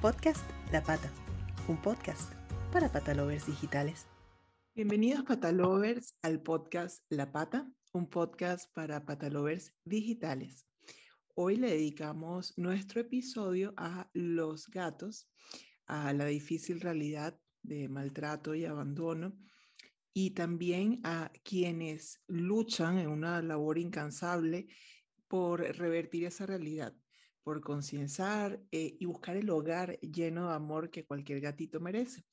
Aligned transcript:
Podcast 0.00 0.48
La 0.70 0.80
Pata, 0.80 1.12
un 1.66 1.82
podcast 1.82 2.32
para 2.70 2.92
patalovers 2.92 3.48
digitales. 3.48 4.06
Bienvenidos 4.72 5.24
patalovers 5.24 6.14
al 6.22 6.40
podcast 6.40 7.02
La 7.08 7.32
Pata, 7.32 7.68
un 7.92 8.08
podcast 8.08 8.72
para 8.74 9.04
patalovers 9.04 9.74
digitales. 9.84 10.68
Hoy 11.34 11.56
le 11.56 11.70
dedicamos 11.70 12.56
nuestro 12.56 13.00
episodio 13.00 13.74
a 13.76 14.08
los 14.12 14.68
gatos, 14.68 15.28
a 15.86 16.12
la 16.12 16.26
difícil 16.26 16.80
realidad 16.80 17.36
de 17.62 17.88
maltrato 17.88 18.54
y 18.54 18.66
abandono 18.66 19.36
y 20.12 20.30
también 20.30 21.00
a 21.02 21.32
quienes 21.42 22.22
luchan 22.28 22.98
en 22.98 23.08
una 23.08 23.42
labor 23.42 23.78
incansable 23.78 24.68
por 25.26 25.58
revertir 25.58 26.24
esa 26.24 26.46
realidad 26.46 26.94
por 27.48 27.62
concienciar 27.62 28.60
eh, 28.72 28.98
y 29.00 29.06
buscar 29.06 29.34
el 29.38 29.48
hogar 29.48 29.98
lleno 30.00 30.48
de 30.48 30.54
amor 30.54 30.90
que 30.90 31.06
cualquier 31.06 31.40
gatito 31.40 31.80
merece. 31.80 32.26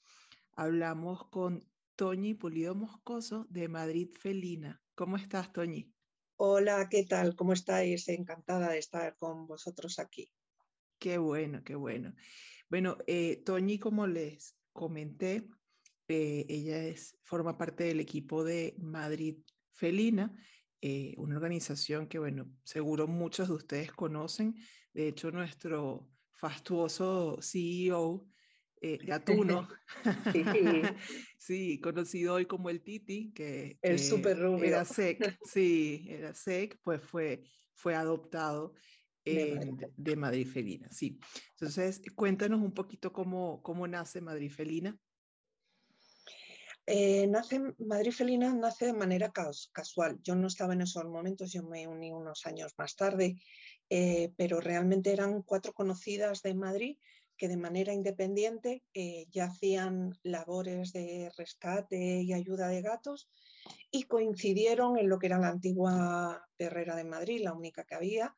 Hablamos 0.58 1.30
con 1.30 1.66
Toñi 1.96 2.34
Pulido 2.34 2.76
Moscoso 2.76 3.48
de 3.50 3.70
Madrid 3.70 4.10
Felina. 4.20 4.84
¿Cómo 4.94 5.16
estás, 5.16 5.54
Toñi? 5.54 5.90
Hola, 6.36 6.90
¿qué 6.92 7.06
tal? 7.06 7.34
¿Cómo 7.34 7.54
estáis? 7.54 8.10
Encantada 8.10 8.72
de 8.72 8.80
estar 8.80 9.16
con 9.16 9.48
vosotros 9.48 10.00
aquí. 10.00 10.30
Qué 11.00 11.18
bueno, 11.18 11.64
qué 11.64 11.76
bueno. 11.76 12.14
Bueno, 12.70 12.98
eh, 13.08 13.42
Toñi, 13.46 13.80
como 13.80 14.08
les 14.08 14.58
comenté, 14.74 15.48
eh, 16.10 16.46
ella 16.50 16.84
es, 16.84 17.18
forma 17.24 17.58
parte 17.58 17.86
del 17.86 18.02
equipo 18.02 18.44
de 18.44 18.76
Madrid 18.80 19.38
Felina 19.72 20.36
eh, 20.82 21.14
una 21.18 21.36
organización 21.36 22.08
que, 22.08 22.20
bueno, 22.20 22.52
seguro 22.64 23.08
muchos 23.08 23.48
de 23.48 23.54
ustedes 23.56 23.92
conocen. 23.92 24.56
De 24.94 25.08
hecho, 25.08 25.32
nuestro 25.32 26.10
fastuoso 26.34 27.40
CEO, 27.42 28.28
eh, 28.82 29.00
Gatuno, 29.04 29.68
sí. 31.38 31.80
conocido 31.82 32.36
hoy 32.36 32.46
como 32.46 32.70
el 32.70 32.82
Titi, 32.82 33.32
que, 33.34 33.80
el 33.82 34.00
super 34.00 34.38
rubio. 34.38 34.66
era 34.66 34.86
SEC, 34.86 35.40
sí, 35.44 36.06
era 36.10 36.34
SEC, 36.34 36.80
pues 36.84 37.02
fue, 37.02 37.44
fue 37.74 37.96
adoptado 37.96 38.76
de, 39.24 40.16
Madrid. 40.16 40.46
Felina, 40.46 40.88
sí. 40.92 41.20
Entonces, 41.52 42.02
cuéntanos 42.16 42.62
un 42.62 42.74
poquito 42.74 43.12
cómo, 43.12 43.64
cómo 43.64 43.88
nace 43.88 44.22
Madrid 44.22 44.52
Felina. 44.52 44.96
Eh, 46.88 47.26
nace, 47.28 47.60
Madrid 47.80 48.12
Felina 48.12 48.54
nace 48.54 48.86
de 48.86 48.94
manera 48.94 49.32
casual. 49.32 50.20
Yo 50.22 50.36
no 50.36 50.48
estaba 50.48 50.74
en 50.74 50.82
esos 50.82 51.06
momentos, 51.06 51.52
yo 51.52 51.64
me 51.64 51.88
uní 51.88 52.12
unos 52.12 52.46
años 52.46 52.74
más 52.78 52.96
tarde, 52.96 53.36
eh, 53.90 54.32
pero 54.38 54.62
realmente 54.62 55.12
eran 55.12 55.42
cuatro 55.42 55.74
conocidas 55.74 56.44
de 56.44 56.54
Madrid 56.54 56.98
que 57.38 57.48
de 57.48 57.58
manera 57.58 57.92
independiente 57.92 58.84
eh, 58.94 59.26
ya 59.32 59.46
hacían 59.46 60.18
labores 60.24 60.94
de 60.94 61.32
rescate 61.38 62.22
y 62.22 62.34
ayuda 62.34 62.68
de 62.68 62.82
gatos 62.82 63.30
y 63.92 64.04
coincidieron 64.04 64.98
en 64.98 65.10
lo 65.10 65.18
que 65.18 65.26
era 65.26 65.40
la 65.40 65.50
antigua 65.50 66.48
perrera 66.56 66.96
de 66.96 67.04
Madrid, 67.04 67.42
la 67.44 67.54
única 67.54 67.84
que 67.84 67.96
había, 67.96 68.38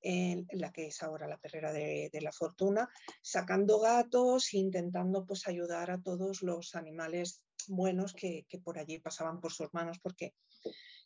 en 0.00 0.46
la 0.52 0.70
que 0.72 0.88
es 0.88 1.02
ahora 1.02 1.26
la 1.26 1.38
perrera 1.38 1.72
de, 1.72 2.10
de 2.12 2.20
la 2.20 2.32
fortuna, 2.32 2.88
sacando 3.22 3.80
gatos, 3.80 4.54
intentando 4.54 5.24
pues 5.24 5.48
ayudar 5.48 5.90
a 5.90 6.00
todos 6.00 6.42
los 6.42 6.74
animales 6.74 7.45
buenos 7.68 8.14
que, 8.14 8.46
por 8.64 8.78
allí 8.78 8.98
pasaban 8.98 9.40
por 9.40 9.52
sus 9.52 9.72
manos, 9.72 9.98
porque 9.98 10.34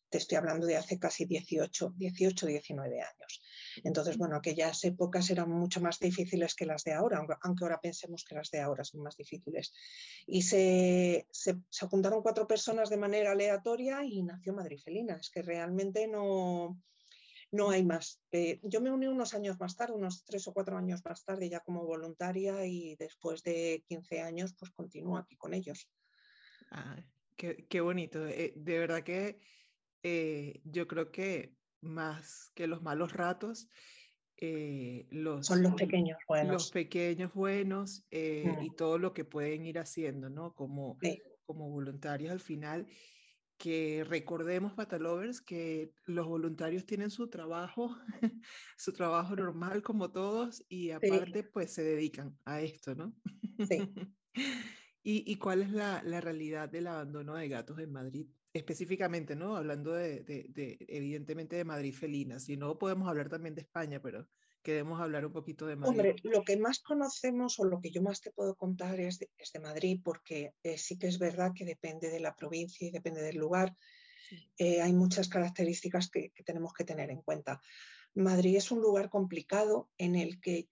te 0.08 0.18
estoy 0.18 0.38
hablando 0.38 0.66
de 0.66 0.76
hace 0.76 0.98
casi 0.98 1.24
18, 1.24 1.94
18, 1.96 2.46
19 2.46 3.00
años. 3.00 3.42
Entonces, 3.84 4.18
bueno, 4.18 4.36
aquellas 4.36 4.82
épocas 4.84 5.30
eran 5.30 5.50
mucho 5.50 5.80
más 5.80 6.00
difíciles 6.00 6.54
que 6.56 6.66
las 6.66 6.82
de 6.82 6.92
ahora, 6.92 7.24
aunque 7.42 7.64
ahora 7.64 7.80
pensemos 7.80 8.24
que 8.24 8.34
las 8.34 8.50
de 8.50 8.60
ahora 8.60 8.82
son 8.82 9.02
más 9.02 9.16
difíciles. 9.16 9.72
Y 10.26 10.42
se, 10.42 11.28
se, 11.30 11.86
juntaron 11.86 12.22
cuatro 12.22 12.46
personas 12.48 12.90
de 12.90 12.96
manera 12.96 13.32
aleatoria 13.32 14.04
y 14.04 14.22
nació 14.22 14.52
Madrid 14.52 14.80
Felina. 14.82 15.14
Es 15.14 15.30
que 15.30 15.42
realmente 15.42 16.08
no, 16.08 16.80
no 17.52 17.70
hay 17.70 17.84
más. 17.84 18.20
Eh, 18.30 18.60
yo 18.62 18.80
me 18.80 18.90
uní 18.90 19.06
unos 19.06 19.34
años 19.34 19.58
más 19.58 19.76
tarde, 19.76 19.94
unos 19.94 20.24
tres 20.24 20.46
o 20.46 20.52
cuatro 20.52 20.76
años 20.76 21.04
más 21.04 21.24
tarde, 21.24 21.48
ya 21.48 21.60
como 21.60 21.84
voluntaria 21.84 22.64
y 22.66 22.96
después 22.96 23.42
de 23.42 23.84
15 23.88 24.20
años, 24.20 24.54
pues 24.58 24.70
continúo 24.70 25.16
aquí 25.16 25.36
con 25.36 25.54
ellos. 25.54 25.88
Ah, 26.70 26.96
qué, 27.36 27.80
bonito. 27.80 28.26
Eh, 28.26 28.52
de 28.56 28.78
verdad 28.78 29.02
que 29.02 29.40
eh, 30.02 30.60
yo 30.64 30.86
creo 30.86 31.10
que 31.10 31.56
más 31.80 32.50
que 32.54 32.66
los 32.66 32.82
malos 32.82 33.12
ratos, 33.12 33.68
eh, 34.36 35.06
los, 35.10 35.46
son 35.46 35.62
los 35.62 35.74
pequeños 35.74 36.18
buenos. 36.28 36.52
Los 36.52 36.70
pequeños 36.70 37.34
buenos 37.34 38.04
mm. 38.10 38.62
y 38.62 38.70
todo 38.76 38.98
lo 38.98 39.12
que 39.12 39.24
pueden 39.24 39.66
ir 39.66 39.78
haciendo, 39.78 40.30
¿no? 40.30 40.54
Como, 40.54 40.98
como 41.44 41.70
voluntarios 41.70 42.32
al 42.32 42.40
final. 42.40 42.86
Que 43.58 44.06
recordemos, 44.08 44.72
Patalovers, 44.72 45.42
que 45.42 45.92
los 46.06 46.26
voluntarios 46.26 46.86
tienen 46.86 47.10
su 47.10 47.28
trabajo, 47.28 47.94
su 48.78 48.94
trabajo 48.94 49.36
normal 49.36 49.82
como 49.82 50.10
todos, 50.10 50.64
y 50.70 50.92
aparte, 50.92 51.42
pues 51.42 51.70
se 51.70 51.82
dedican 51.82 52.38
a 52.46 52.62
esto, 52.62 52.94
¿no? 52.94 53.12
Sí. 53.68 53.92
¿Y, 55.02 55.36
cuál 55.36 55.62
es 55.62 55.70
la, 55.70 56.00
realidad 56.20 56.68
del 56.68 56.86
abandono 56.86 57.34
de 57.34 57.48
gatos 57.48 57.78
en 57.78 57.92
Madrid? 57.92 58.26
Específicamente, 58.52 59.34
¿no? 59.34 59.56
Hablando 59.56 59.92
de, 59.92 60.24
evidentemente, 60.88 61.56
de 61.56 61.64
Madrid 61.64 61.94
felina. 61.94 62.38
Si 62.38 62.56
no, 62.56 62.78
podemos 62.78 63.08
hablar 63.08 63.28
también 63.28 63.54
de 63.54 63.62
España, 63.62 64.00
pero 64.02 64.28
queremos 64.62 65.00
hablar 65.00 65.24
un 65.24 65.32
poquito 65.32 65.66
de 65.66 65.76
Madrid. 65.76 65.90
Hombre, 65.90 66.16
lo 66.24 66.42
que 66.42 66.56
más 66.58 66.80
conocemos 66.80 67.58
o 67.58 67.64
lo 67.64 67.80
que 67.80 67.90
yo 67.90 68.02
más 68.02 68.20
te 68.20 68.30
puedo 68.30 68.54
contar 68.54 69.00
es 69.00 69.18
de, 69.18 69.60
Madrid, 69.60 70.00
porque 70.04 70.52
eh, 70.62 70.76
sí 70.76 70.98
que 70.98 71.06
es 71.06 71.18
verdad 71.18 71.52
que 71.54 71.64
depende 71.64 72.10
de 72.10 72.20
la 72.20 72.34
provincia 72.34 72.86
y 72.86 72.90
depende 72.90 73.22
del 73.22 73.36
lugar. 73.36 73.74
Eh, 74.58 74.80
hay 74.80 74.92
muchas 74.92 75.28
características 75.28 76.10
que, 76.10 76.32
tenemos 76.44 76.72
que 76.72 76.84
tener 76.84 77.10
en 77.10 77.22
cuenta. 77.22 77.60
Madrid 78.14 78.56
es 78.56 78.70
un 78.70 78.80
lugar 78.80 79.08
complicado 79.08 79.90
en 79.98 80.16
el 80.16 80.40
que 80.40 80.68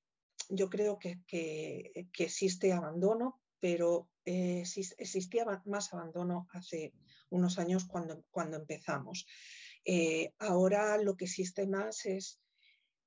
yo 0.49 0.69
creo 0.69 0.99
que, 0.99 1.21
que, 1.27 2.07
existe 2.19 2.73
abandono, 2.73 3.41
pero 3.61 4.09
eh, 4.29 4.63
existía 4.99 5.47
más 5.65 5.95
abandono 5.95 6.49
hace 6.53 6.93
unos 7.31 7.59
años 7.59 7.87
cuando, 7.87 8.23
cuando 8.31 8.59
empezamos. 8.59 9.27
Eh, 9.87 10.35
ahora 10.39 10.99
lo 10.99 11.17
que 11.17 11.25
existe 11.25 11.67
más 11.67 12.05
es 12.05 12.39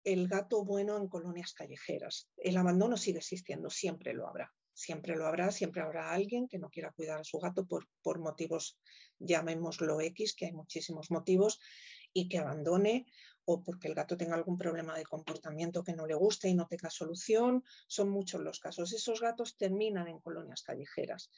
el 0.04 0.28
gato 0.28 0.66
bueno 0.66 0.98
en 0.98 1.08
colonias 1.08 1.54
callejeras. 1.54 2.28
El 2.38 2.58
abandono 2.58 2.98
sigue 2.98 3.20
existiendo, 3.20 3.70
siempre 3.70 4.14
lo 4.14 4.28
habrá. 4.28 4.52
Siempre 4.74 5.16
lo 5.16 5.28
habrá, 5.28 5.52
siempre 5.52 5.84
habrá 5.84 6.12
alguien 6.12 6.48
que 6.48 6.58
no 6.58 6.72
quiera 6.72 6.92
cuidar 6.92 7.20
a 7.20 7.24
su 7.24 7.38
gato 7.38 7.68
por, 7.68 7.88
por 8.02 8.20
motivos, 8.20 8.80
llamémoslo 9.20 10.02
X, 10.02 10.34
que 10.34 10.48
hay 10.48 10.54
muchísimos 10.54 11.12
motivos, 11.12 11.60
y 12.14 12.28
que 12.30 12.40
abandone 12.40 13.06
o 13.46 13.64
porque 13.64 13.88
el 13.88 13.96
gato 13.96 14.18
tenga 14.18 14.36
algún 14.36 14.58
problema 14.58 14.96
de 14.96 15.04
comportamiento 15.04 15.84
que 15.84 15.94
no 15.94 16.06
le 16.06 16.16
guste 16.16 16.50
y 16.50 16.54
no 16.54 16.68
tenga 16.68 16.90
solución. 16.90 17.64
Son 17.88 18.10
muchos 18.10 18.42
los 18.42 18.60
casos. 18.60 18.94
Esos 18.94 19.20
gatos 19.20 19.58
terminan 19.58 20.08
en 20.08 20.20
colonias 20.20 20.62
callejeras. 20.62 21.32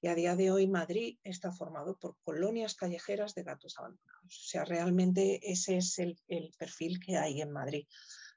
Y 0.00 0.08
a 0.08 0.14
día 0.14 0.36
de 0.36 0.50
hoy 0.50 0.68
Madrid 0.68 1.18
está 1.24 1.50
formado 1.50 1.98
por 1.98 2.16
colonias 2.22 2.74
callejeras 2.74 3.34
de 3.34 3.42
gatos 3.42 3.78
abandonados. 3.78 4.38
O 4.38 4.48
sea, 4.48 4.64
realmente 4.64 5.40
ese 5.42 5.78
es 5.78 5.98
el, 5.98 6.16
perfil 6.56 7.00
que 7.00 7.16
hay 7.16 7.40
en 7.40 7.50
Madrid. 7.50 7.86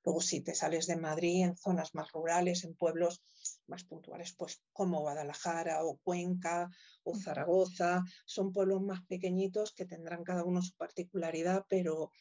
Luego, 0.03 0.21
si 0.21 0.41
te 0.41 0.55
sales 0.55 0.87
de 0.87 0.95
Madrid 0.95 1.43
en 1.43 1.55
zonas 1.55 1.93
más 1.93 2.11
rurales, 2.11 2.63
en 2.63 2.75
pueblos 2.75 3.23
más 3.67 3.83
puntuales, 3.83 4.33
pues 4.37 4.61
como 4.73 5.01
Guadalajara 5.01 5.83
o 5.83 5.97
Cuenca 5.97 6.69
o 7.03 7.15
Zaragoza, 7.15 8.03
son 8.25 8.51
pueblos 8.51 8.81
más 8.81 9.05
pequeñitos 9.05 9.73
que 9.73 9.85
tendrán 9.85 10.23
cada 10.23 10.43
uno 10.43 10.61
su 10.61 10.75
particularidad, 10.75 11.65
pero 11.69 12.11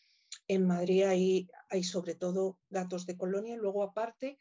en 0.47 0.67
Madrid 0.67 1.05
hay, 1.05 1.49
hay 1.69 1.83
sobre 1.83 2.15
todo 2.15 2.59
gatos 2.69 3.07
de 3.07 3.17
colonia 3.17 3.55
y 3.55 3.59
luego 3.59 3.83
aparte 3.83 4.39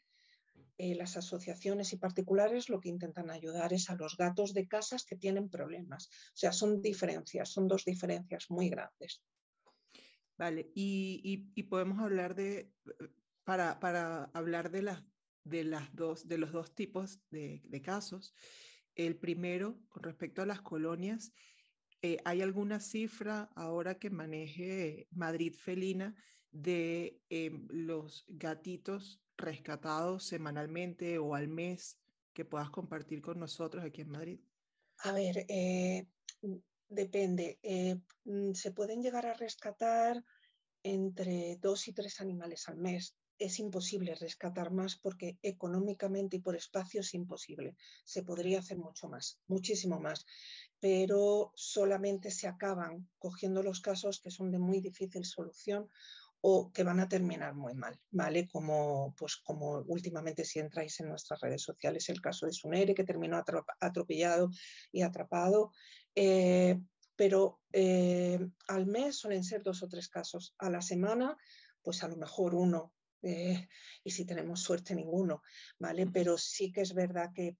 eh, 0.82 0.94
las 0.94 1.18
asociaciones 1.18 1.92
y 1.92 1.98
particulares 1.98 2.70
lo 2.70 2.80
que 2.80 2.88
intentan 2.88 3.30
ayudar 3.30 3.74
es 3.74 3.90
a 3.90 3.96
los 3.96 4.16
gatos 4.16 4.54
de 4.54 4.66
casas 4.66 5.04
que 5.04 5.14
tienen 5.14 5.50
problemas. 5.50 6.06
O 6.06 6.36
sea, 6.36 6.52
son 6.52 6.80
diferencias, 6.80 7.50
son 7.50 7.68
dos 7.68 7.84
diferencias 7.84 8.46
muy 8.50 8.70
grandes. 8.70 9.22
Vale, 10.38 10.70
y, 10.74 11.64
podemos 11.64 11.98
hablar 11.98 12.34
de, 12.34 12.72
para, 13.44 14.24
hablar 14.34 14.70
de, 14.70 14.82
las 14.82 15.04
de, 15.44 15.64
las 15.64 15.94
dos, 15.94 16.24
los 16.26 16.52
dos 16.52 16.74
tipos 16.74 17.20
de, 17.30 17.62
de 17.64 17.82
casos. 17.82 18.34
El 18.94 19.16
primero, 19.16 19.78
con 19.88 20.02
respecto 20.02 20.42
a 20.42 20.46
las 20.46 20.60
colonias, 20.60 21.32
eh, 22.02 22.16
¿Hay 22.24 22.40
alguna 22.40 22.80
cifra 22.80 23.50
ahora 23.54 23.98
que 23.98 24.08
maneje 24.08 25.06
Madrid 25.10 25.54
Felina 25.54 26.14
de 26.50 27.20
em, 27.28 27.66
los 27.70 28.24
gatitos 28.28 29.20
rescatados 29.36 30.24
semanalmente 30.24 31.18
o 31.18 31.34
al 31.34 31.48
mes 31.48 31.98
que 32.32 32.46
puedas 32.46 32.70
compartir 32.70 33.20
con 33.20 33.38
nosotros 33.38 33.84
aquí 33.84 34.00
en 34.00 34.08
Madrid? 34.08 34.40
A 35.00 35.12
ver, 35.12 35.44
eh, 35.48 36.06
depende. 36.88 37.58
Eh, 37.62 37.96
mm, 38.24 38.54
se 38.54 38.72
pueden 38.72 39.02
llegar 39.02 39.26
a 39.26 39.34
rescatar 39.34 40.24
entre 40.82 41.58
dos 41.60 41.86
y 41.86 41.92
tres 41.92 42.18
animales 42.22 42.66
al 42.66 42.78
mes. 42.78 43.14
Es 43.40 43.58
imposible 43.58 44.14
rescatar 44.14 44.70
más 44.70 44.96
porque 44.96 45.38
económicamente 45.42 46.36
y 46.36 46.40
por 46.40 46.54
espacio 46.54 47.00
es 47.00 47.14
imposible. 47.14 47.74
Se 48.04 48.22
podría 48.22 48.60
hacer 48.60 48.76
mucho 48.78 49.08
más, 49.08 49.40
muchísimo 49.48 49.98
más, 49.98 50.26
pero 50.78 51.50
solamente 51.56 52.30
se 52.30 52.46
acaban 52.46 53.08
cogiendo 53.18 53.62
los 53.62 53.80
casos 53.80 54.20
que 54.20 54.30
son 54.30 54.50
de 54.50 54.58
muy 54.58 54.80
difícil 54.80 55.24
solución 55.24 55.88
o 56.42 56.70
que 56.72 56.84
van 56.84 57.00
a 57.00 57.08
terminar 57.08 57.54
muy 57.54 57.74
mal, 57.74 57.98
¿vale? 58.10 58.46
Como, 58.46 59.14
pues, 59.18 59.36
como 59.36 59.82
últimamente 59.86 60.44
si 60.44 60.58
entráis 60.58 61.00
en 61.00 61.08
nuestras 61.08 61.40
redes 61.40 61.62
sociales 61.62 62.08
el 62.08 62.20
caso 62.20 62.46
de 62.46 62.52
Sunere, 62.52 62.94
que 62.94 63.04
terminó 63.04 63.42
atropellado 63.80 64.50
y 64.92 65.02
atrapado. 65.02 65.72
Eh, 66.14 66.78
pero 67.16 67.60
eh, 67.72 68.38
al 68.68 68.86
mes 68.86 69.16
suelen 69.16 69.44
ser 69.44 69.62
dos 69.62 69.82
o 69.82 69.88
tres 69.88 70.08
casos. 70.08 70.54
A 70.58 70.70
la 70.70 70.80
semana, 70.80 71.36
pues 71.82 72.02
a 72.02 72.08
lo 72.08 72.16
mejor 72.16 72.54
uno 72.54 72.94
eh, 73.22 73.68
y 74.02 74.10
si 74.10 74.24
tenemos 74.24 74.60
suerte 74.60 74.94
ninguno, 74.94 75.42
¿vale? 75.78 76.06
Pero 76.06 76.38
sí 76.38 76.72
que 76.72 76.82
es 76.82 76.94
verdad 76.94 77.30
que 77.34 77.56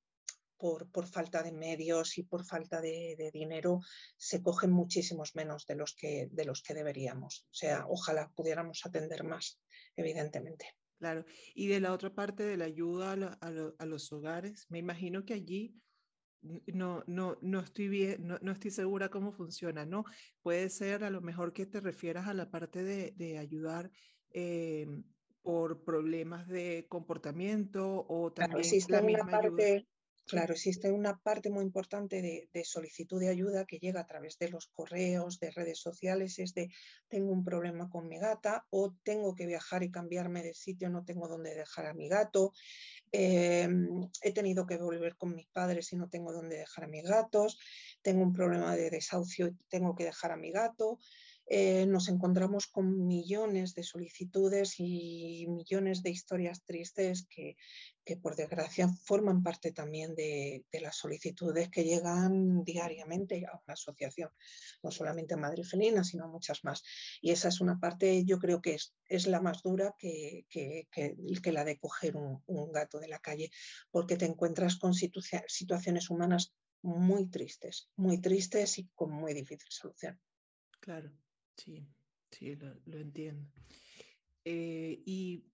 por, 0.56 0.90
por 0.90 1.06
falta 1.06 1.42
de 1.42 1.52
medios 1.52 2.18
y 2.18 2.22
por 2.22 2.44
falta 2.44 2.80
de, 2.80 3.30
dinero 3.32 3.80
se 4.16 4.42
cogen 4.42 4.70
muchísimos 4.70 5.34
menos 5.34 5.66
de 5.66 5.74
los, 5.74 5.94
que, 5.94 6.28
de 6.30 6.44
los 6.44 6.62
que 6.62 6.74
deberíamos. 6.74 7.46
O 7.50 7.54
sea, 7.54 7.86
ojalá 7.88 8.30
pudiéramos 8.36 8.84
atender 8.84 9.24
más, 9.24 9.58
evidentemente. 9.96 10.66
Claro, 10.98 11.24
y 11.54 11.68
de 11.68 11.80
la 11.80 11.94
otra 11.94 12.14
parte 12.14 12.42
de 12.42 12.58
la 12.58 12.66
ayuda 12.66 13.12
a, 13.40 13.86
los 13.86 14.12
hogares, 14.12 14.66
me 14.68 14.78
imagino 14.78 15.24
que 15.24 15.32
allí 15.32 15.74
no, 16.42 17.04
no, 17.06 17.38
no, 17.40 17.60
estoy 17.60 17.88
bien, 17.88 18.26
no, 18.26 18.38
no, 18.42 18.52
estoy 18.52 18.70
segura 18.70 19.08
cómo 19.08 19.32
funciona, 19.32 19.86
¿no? 19.86 20.04
Puede 20.42 20.68
ser 20.68 21.04
a 21.04 21.10
lo 21.10 21.22
mejor 21.22 21.54
que 21.54 21.64
te 21.64 21.80
refieras 21.80 22.28
a 22.28 22.34
la 22.34 22.50
parte 22.50 22.84
de, 22.84 23.12
de 23.16 23.38
ayudar 23.38 23.90
eh, 24.32 24.86
por 25.42 25.84
problemas 25.84 26.46
de 26.48 26.86
comportamiento 26.88 28.06
o 28.08 28.32
también 28.32 28.60
existe 28.60 29.00
una 29.00 29.24
parte, 29.26 29.86
Claro, 30.30 30.52
existe 30.52 30.92
una 30.92 31.18
parte 31.18 31.50
muy 31.50 31.64
importante 31.64 32.22
de, 32.22 32.64
solicitud 32.64 33.18
de 33.18 33.30
ayuda 33.30 33.64
que 33.64 33.78
llega 33.78 34.00
a 34.00 34.06
través 34.06 34.38
de 34.38 34.48
los 34.48 34.68
correos, 34.68 35.40
de 35.40 35.50
redes 35.50 35.80
sociales, 35.80 36.38
es 36.38 36.54
de 36.54 36.68
tengo 37.08 37.32
un 37.32 37.42
problema 37.42 37.88
con 37.88 38.06
mi 38.06 38.18
gata 38.20 38.64
o 38.70 38.94
tengo 39.02 39.34
que 39.34 39.46
viajar 39.46 39.82
y 39.82 39.90
cambiarme 39.90 40.44
de 40.44 40.54
sitio, 40.54 40.88
no 40.88 41.04
tengo 41.04 41.26
dónde 41.26 41.52
dejar 41.56 41.86
a 41.86 41.94
mi 41.94 42.08
gato, 42.08 42.52
em, 43.10 44.08
he 44.22 44.32
tenido 44.32 44.66
que 44.66 44.76
volver 44.76 45.16
con 45.16 45.34
mis 45.34 45.48
padres 45.48 45.92
y 45.92 45.96
no 45.96 46.08
tengo 46.08 46.32
dónde 46.32 46.58
dejar 46.58 46.84
a 46.84 46.88
mis 46.88 47.02
gatos, 47.02 47.58
tengo 48.00 48.22
un 48.22 48.32
problema 48.32 48.76
de 48.76 48.88
desahucio 48.88 49.48
y 49.48 49.56
tengo 49.68 49.96
que 49.96 50.04
dejar 50.04 50.30
a 50.30 50.36
mi 50.36 50.52
gato. 50.52 51.00
Eh, 51.52 51.84
nos 51.84 52.06
encontramos 52.08 52.68
con 52.68 53.08
millones 53.08 53.74
de 53.74 53.82
solicitudes 53.82 54.78
y 54.78 55.48
millones 55.48 56.00
de 56.04 56.10
historias 56.10 56.62
tristes 56.64 57.26
que, 57.28 57.56
por 58.22 58.36
desgracia 58.36 58.88
forman 59.04 59.42
parte 59.42 59.72
también 59.72 60.14
de, 60.14 60.64
las 60.80 60.96
solicitudes 60.96 61.68
que 61.68 61.82
llegan 61.82 62.62
diariamente 62.62 63.44
a 63.46 63.60
una 63.64 63.74
asociación, 63.74 64.30
no 64.84 64.92
solamente 64.92 65.34
a 65.34 65.38
Madrid 65.38 65.64
Felina, 65.64 66.04
sino 66.04 66.28
muchas 66.28 66.62
más. 66.62 66.84
Y 67.20 67.32
esa 67.32 67.48
es 67.48 67.60
una 67.60 67.80
parte, 67.80 68.24
yo 68.24 68.38
creo 68.38 68.60
que 68.60 68.74
es, 68.74 68.94
es 69.08 69.26
la 69.26 69.40
más 69.40 69.60
dura 69.62 69.96
que, 69.98 70.46
que, 70.48 70.86
que, 70.92 71.52
la 71.52 71.64
de 71.64 71.78
coger 71.78 72.16
un, 72.16 72.44
un, 72.46 72.70
gato 72.70 73.00
de 73.00 73.08
la 73.08 73.18
calle, 73.18 73.50
porque 73.90 74.16
te 74.16 74.26
encuentras 74.26 74.76
con 74.76 74.94
situaciones 74.94 76.10
humanas 76.10 76.54
muy 76.82 77.28
tristes, 77.28 77.90
muy 77.96 78.20
tristes 78.20 78.78
y 78.78 78.88
con 78.94 79.10
muy 79.10 79.34
difícil 79.34 79.68
solución. 79.68 80.20
Claro. 80.78 81.10
Sí, 81.56 81.86
sí, 82.30 82.56
lo, 82.56 82.98
entiendo. 82.98 83.50
Eh, 84.44 85.02
y 85.04 85.44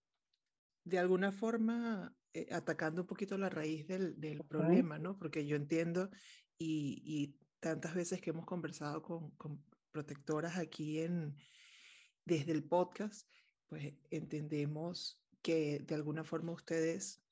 de 0.84 0.98
alguna 0.98 1.32
forma, 1.32 2.16
eh, 2.32 2.48
atacando 2.52 3.02
un 3.02 3.06
poquito 3.06 3.36
la 3.36 3.48
raíz 3.48 3.86
del, 3.88 4.44
problema, 4.48 4.98
¿no? 4.98 5.18
Porque 5.18 5.46
yo 5.46 5.56
entiendo 5.56 6.10
y, 6.58 7.36
tantas 7.60 7.94
veces 7.94 8.20
que 8.20 8.30
hemos 8.30 8.46
conversado 8.46 9.02
con, 9.02 9.64
protectoras 9.90 10.58
aquí 10.58 11.00
en, 11.00 11.34
desde 12.24 12.52
el 12.52 12.62
podcast, 12.62 13.28
pues 13.66 13.94
entendemos 14.10 15.18
que 15.40 15.80
de 15.80 15.94
alguna 15.94 16.22
forma 16.22 16.52
ustedes 16.52 17.22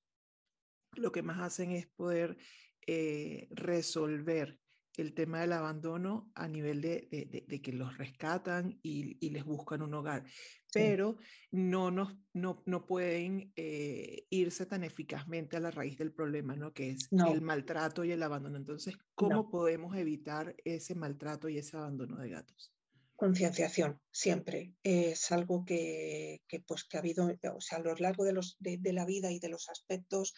lo 0.94 1.12
que 1.12 1.22
más 1.22 1.40
hacen 1.40 1.72
es 1.72 1.86
poder 1.86 2.38
eh, 2.86 3.48
resolver 3.50 4.63
el 4.96 5.14
tema 5.14 5.40
del 5.40 5.52
abandono 5.52 6.30
a 6.34 6.46
nivel 6.48 6.80
de, 6.80 7.44
de, 7.48 7.62
que 7.62 7.72
los 7.72 7.96
rescatan 7.98 8.78
y, 8.82 9.16
y, 9.24 9.30
les 9.30 9.44
buscan 9.44 9.82
un 9.82 9.94
hogar, 9.94 10.24
pero 10.72 11.16
no, 11.50 11.90
nos, 11.90 12.16
no, 12.32 12.62
no 12.66 12.86
pueden 12.86 13.52
eh, 13.56 14.26
irse 14.30 14.66
tan 14.66 14.84
eficazmente 14.84 15.56
a 15.56 15.60
la 15.60 15.70
raíz 15.70 15.98
del 15.98 16.12
problema, 16.12 16.54
¿no? 16.54 16.72
que 16.72 16.90
es 16.90 17.08
el 17.10 17.40
maltrato 17.40 18.04
y 18.04 18.12
el 18.12 18.22
abandono. 18.22 18.56
Entonces, 18.56 18.96
¿cómo 19.14 19.50
podemos 19.50 19.96
evitar 19.96 20.54
ese 20.64 20.94
maltrato 20.94 21.48
y 21.48 21.58
ese 21.58 21.76
abandono 21.76 22.16
de 22.18 22.30
gatos? 22.30 22.72
Concienciación, 23.16 24.00
siempre. 24.10 24.74
Es 24.82 25.30
algo 25.30 25.64
que, 25.64 26.42
que, 26.48 26.60
pues, 26.60 26.82
que 26.82 26.96
ha 26.96 27.00
habido, 27.00 27.30
o 27.54 27.60
sea, 27.60 27.78
a 27.78 27.80
lo 27.80 27.94
largo 27.94 28.24
de, 28.24 28.32
los, 28.32 28.56
de, 28.58 28.76
de 28.76 28.92
la 28.92 29.06
vida 29.06 29.30
y 29.30 29.38
de 29.38 29.48
los 29.48 29.68
aspectos 29.68 30.34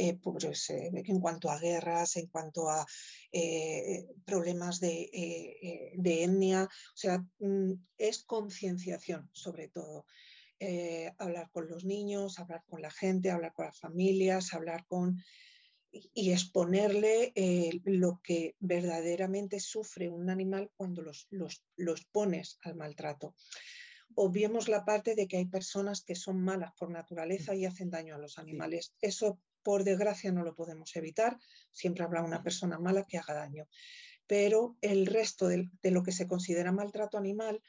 eh, 0.00 0.16
pues, 0.22 0.70
eh, 0.70 0.90
en 0.92 1.20
cuanto 1.20 1.50
a 1.50 1.58
guerras, 1.58 2.16
en 2.16 2.28
cuanto 2.28 2.68
a 2.70 2.86
eh, 3.32 4.06
problemas 4.24 4.78
de, 4.78 5.10
etnia, 5.92 6.64
o 6.64 6.96
sea, 6.96 7.18
mm, 7.40 7.72
es 7.98 8.22
concienciación 8.22 9.28
sobre 9.32 9.68
todo. 9.68 10.06
hablar 11.18 11.50
con 11.50 11.68
los 11.68 11.84
niños, 11.84 12.38
hablar 12.38 12.62
con 12.68 12.80
la 12.82 12.90
gente, 12.90 13.30
hablar 13.30 13.52
con 13.52 13.66
las 13.66 13.78
familias, 13.78 14.54
hablar 14.54 14.86
con 14.86 15.16
y 15.92 16.32
exponerle 16.32 17.32
lo 17.84 18.20
que 18.22 18.54
verdaderamente 18.60 19.58
sufre 19.60 20.08
un 20.08 20.30
animal 20.30 20.70
cuando 20.76 21.02
los, 21.02 21.26
los, 21.30 21.64
los, 21.76 22.04
pones 22.04 22.58
al 22.62 22.74
maltrato. 22.74 23.34
Obviemos 24.14 24.68
la 24.68 24.84
parte 24.84 25.14
de 25.14 25.26
que 25.28 25.38
hay 25.38 25.46
personas 25.46 26.02
que 26.02 26.16
son 26.16 26.42
malas 26.42 26.72
por 26.78 26.90
naturaleza 26.90 27.54
y 27.54 27.64
hacen 27.64 27.90
daño 27.90 28.16
a 28.16 28.18
los 28.18 28.38
animales. 28.38 28.92
Eso 29.00 29.38
por 29.68 29.84
desgracia 29.84 30.32
no 30.32 30.44
lo 30.44 30.54
podemos 30.54 30.96
evitar, 30.96 31.36
siempre 31.72 32.02
habrá 32.02 32.22
una 32.22 32.42
persona 32.42 32.78
mala 32.78 33.04
que 33.04 33.18
haga 33.18 33.34
daño. 33.34 33.68
Pero 34.26 34.78
el 34.80 35.04
resto 35.04 35.46
de, 35.46 35.68
lo 35.82 36.02
que 36.02 36.10
se 36.10 36.26
considera 36.26 36.72
maltrato 36.72 37.18
animal 37.18 37.60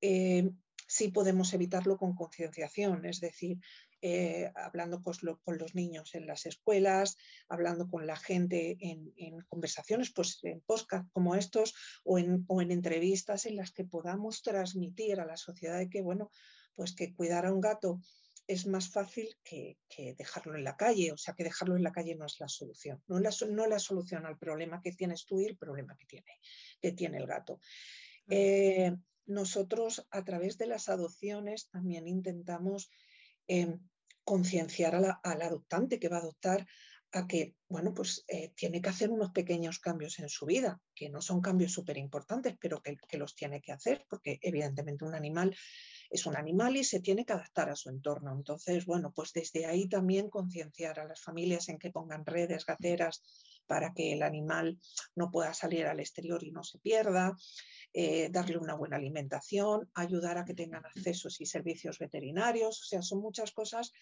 eh, 0.00 0.48
sí 0.88 1.08
podemos 1.08 1.52
evitarlo 1.52 1.98
con 1.98 2.14
concienciación, 2.14 3.04
es 3.04 3.20
decir, 3.20 3.58
eh, 4.00 4.50
hablando 4.54 5.02
con, 5.02 5.58
los 5.58 5.74
niños 5.74 6.14
en 6.14 6.26
las 6.26 6.46
escuelas, 6.46 7.18
hablando 7.50 7.90
con 7.90 8.06
la 8.06 8.16
gente 8.16 8.78
en, 8.80 9.12
conversaciones, 9.50 10.14
pues 10.14 10.38
en 10.44 10.62
podcast 10.62 11.06
como 11.12 11.34
estos 11.34 11.74
o 12.04 12.18
en, 12.18 12.46
entrevistas 12.70 13.44
en 13.44 13.56
las 13.56 13.70
que 13.70 13.84
podamos 13.84 14.40
transmitir 14.40 15.20
a 15.20 15.26
la 15.26 15.36
sociedad 15.36 15.86
que, 15.90 16.00
bueno, 16.00 16.30
pues 16.74 16.94
que 16.94 17.12
cuidar 17.12 17.44
a 17.44 17.52
un 17.52 17.60
gato 17.60 18.00
es 18.46 18.66
más 18.66 18.90
fácil 18.90 19.28
que, 19.42 19.78
dejarlo 20.18 20.54
en 20.54 20.64
la 20.64 20.76
calle, 20.76 21.12
o 21.12 21.16
sea 21.16 21.34
que 21.34 21.44
dejarlo 21.44 21.76
en 21.76 21.82
la 21.82 21.92
calle 21.92 22.14
no 22.14 22.26
es 22.26 22.38
la 22.40 22.48
solución, 22.48 23.02
no 23.06 23.18
la, 23.18 23.30
no 23.48 23.66
la 23.66 23.78
solución 23.78 24.26
al 24.26 24.38
problema 24.38 24.80
que 24.82 24.92
tienes 24.92 25.24
tú 25.24 25.40
y 25.40 25.46
el 25.46 25.56
problema 25.56 25.96
que 25.96 26.06
tiene, 26.06 26.40
que 26.80 26.92
tiene 26.92 27.18
el 27.18 27.26
gato. 27.26 27.60
Eh, 28.28 28.94
nosotros 29.26 30.06
a 30.10 30.24
través 30.24 30.58
de 30.58 30.66
las 30.66 30.88
adopciones 30.88 31.68
también 31.70 32.06
intentamos 32.06 32.90
em, 33.46 33.80
concienciar 34.22 34.94
al 34.94 35.42
adoptante 35.42 35.98
que 35.98 36.08
va 36.08 36.16
a 36.16 36.20
adoptar 36.20 36.66
a 37.14 37.26
que, 37.26 37.54
bueno, 37.68 37.94
pues 37.94 38.24
eh, 38.28 38.52
tiene 38.56 38.82
que 38.82 38.88
hacer 38.88 39.10
unos 39.10 39.30
pequeños 39.30 39.78
cambios 39.78 40.18
en 40.18 40.28
su 40.28 40.46
vida, 40.46 40.80
que 40.94 41.08
no 41.10 41.20
son 41.20 41.40
cambios 41.40 41.72
súper 41.72 41.96
importantes, 41.96 42.56
pero 42.60 42.82
que, 42.82 42.96
que, 43.08 43.18
los 43.18 43.34
tiene 43.34 43.60
que 43.60 43.72
hacer, 43.72 44.04
porque 44.08 44.38
evidentemente 44.42 45.04
un 45.04 45.14
animal 45.14 45.56
es 46.10 46.26
un 46.26 46.36
animal 46.36 46.76
y 46.76 46.84
se 46.84 47.00
tiene 47.00 47.24
que 47.24 47.32
adaptar 47.32 47.70
a 47.70 47.76
su 47.76 47.88
entorno. 47.88 48.32
Entonces, 48.32 48.84
bueno, 48.86 49.12
pues 49.12 49.32
desde 49.32 49.66
ahí 49.66 49.88
también 49.88 50.30
concienciar 50.30 51.00
a 51.00 51.04
las 51.04 51.20
familias 51.20 51.68
en 51.68 51.78
que 51.78 51.90
pongan 51.90 52.26
redes, 52.26 52.66
gateras, 52.66 53.22
para 53.66 53.92
que 53.92 54.12
el 54.12 54.22
animal 54.22 54.78
no 55.14 55.30
pueda 55.30 55.54
salir 55.54 55.86
al 55.86 56.00
exterior 56.00 56.42
y 56.44 56.50
no 56.50 56.62
se 56.62 56.78
pierda, 56.78 57.36
eh, 57.92 58.28
darle 58.30 58.58
una 58.58 58.74
buena 58.74 58.96
alimentación, 58.96 59.90
ayudar 59.94 60.38
a 60.38 60.44
que 60.44 60.54
tengan 60.54 60.84
accesos 60.84 61.40
y 61.40 61.46
servicios 61.46 61.98
veterinarios, 61.98 62.80
o 62.80 62.84
sea, 62.84 63.02
son 63.02 63.20
muchas 63.20 63.52
cosas 63.52 63.92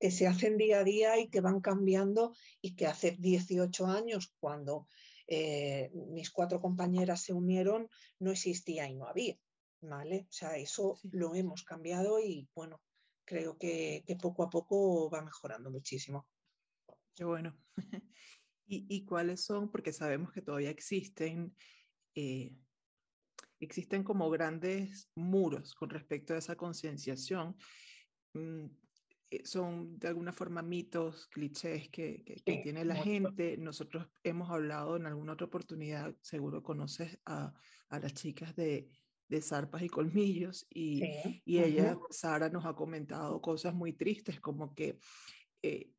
que 0.00 0.10
se 0.10 0.26
hacen 0.26 0.56
día 0.56 0.80
a 0.80 0.84
día 0.84 1.18
y 1.18 1.28
que 1.28 1.40
van 1.40 1.60
cambiando 1.60 2.34
y 2.60 2.74
que 2.74 2.86
hace 2.86 3.16
18 3.18 3.86
años, 3.86 4.34
cuando 4.40 4.88
eh, 5.26 5.90
mis 6.10 6.30
cuatro 6.30 6.60
compañeras 6.60 7.22
se 7.22 7.32
unieron, 7.32 7.88
no 8.18 8.32
existía 8.32 8.88
y 8.88 8.94
no 8.94 9.06
había. 9.06 9.38
¿vale? 9.80 10.26
O 10.28 10.32
sea, 10.32 10.56
eso 10.56 10.98
lo 11.10 11.34
hemos 11.34 11.62
cambiado 11.64 12.20
y 12.20 12.48
bueno, 12.54 12.80
creo 13.24 13.56
que, 13.58 14.04
poco 14.20 14.42
a 14.42 14.50
poco 14.50 15.10
va 15.10 15.22
mejorando 15.22 15.70
muchísimo. 15.70 16.26
Qué 17.14 17.24
bueno. 17.24 17.56
¿Y, 18.70 19.04
cuáles 19.06 19.42
son? 19.42 19.70
Porque 19.70 19.92
sabemos 19.92 20.30
que 20.30 20.42
todavía 20.42 20.68
existen, 20.68 21.54
eh, 22.14 22.54
existen 23.60 24.04
como 24.04 24.28
grandes 24.28 25.10
muros 25.14 25.74
con 25.74 25.88
respecto 25.88 26.34
a 26.34 26.38
esa 26.38 26.54
concienciación. 26.54 27.56
Mm, 28.34 28.66
eh, 29.30 29.44
son 29.44 29.98
de 29.98 30.08
alguna 30.08 30.32
forma 30.32 30.60
mitos, 30.60 31.28
clichés 31.28 31.88
que, 31.88 32.22
que, 32.24 32.60
tiene 32.62 32.84
la 32.84 32.96
gente. 32.96 33.56
Nosotros 33.56 34.06
hemos 34.22 34.50
hablado 34.50 34.96
en 34.96 35.06
alguna 35.06 35.32
otra 35.32 35.46
oportunidad, 35.46 36.14
seguro 36.20 36.62
conoces 36.62 37.18
a, 37.24 37.54
a 37.88 37.98
las 37.98 38.12
chicas 38.12 38.54
de, 38.54 38.90
de 39.28 39.42
zarpas 39.42 39.82
y 39.82 39.88
colmillos 39.88 40.66
y, 40.70 41.02
y 41.44 41.58
ella, 41.58 41.98
Sara, 42.10 42.48
nos 42.48 42.64
ha 42.64 42.74
comentado 42.74 43.40
cosas 43.40 43.74
muy 43.74 43.92
tristes 43.92 44.40
como 44.40 44.74
que 44.74 44.98
eh, 45.62 45.92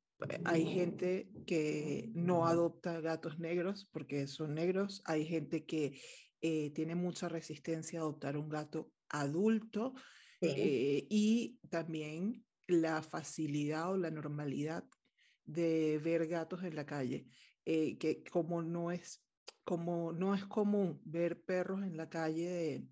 hay 0.45 0.65
gente 0.65 1.29
que 1.45 2.09
no 2.13 2.45
adopta 2.45 2.99
gatos 3.01 3.39
negros 3.39 3.88
porque 3.91 4.27
son 4.27 4.55
negros, 4.55 5.01
hay 5.05 5.25
gente 5.25 5.65
que 5.65 6.01
eh, 6.41 6.71
tiene 6.71 6.95
mucha 6.95 7.29
resistencia 7.29 7.99
a 7.99 8.03
adoptar 8.03 8.38
un 8.38 8.49
gato 8.49 8.91
adulto 9.09 9.93
y 10.41 11.59
también 11.69 12.45
la 12.67 13.01
facilidad 13.01 13.91
o 13.91 13.97
la 13.97 14.11
normalidad 14.11 14.85
de 15.45 15.99
ver 15.99 16.27
gatos 16.27 16.63
en 16.63 16.75
la 16.75 16.85
calle, 16.85 17.27
eh, 17.65 17.97
que 17.97 18.23
como 18.23 18.61
no 18.61 18.91
es 18.91 19.25
como 19.63 20.13
no 20.13 20.35
es 20.35 20.45
común 20.45 21.01
ver 21.05 21.41
perros 21.43 21.83
en 21.83 21.97
la 21.97 22.09
calle 22.09 22.75
eh, 22.75 22.88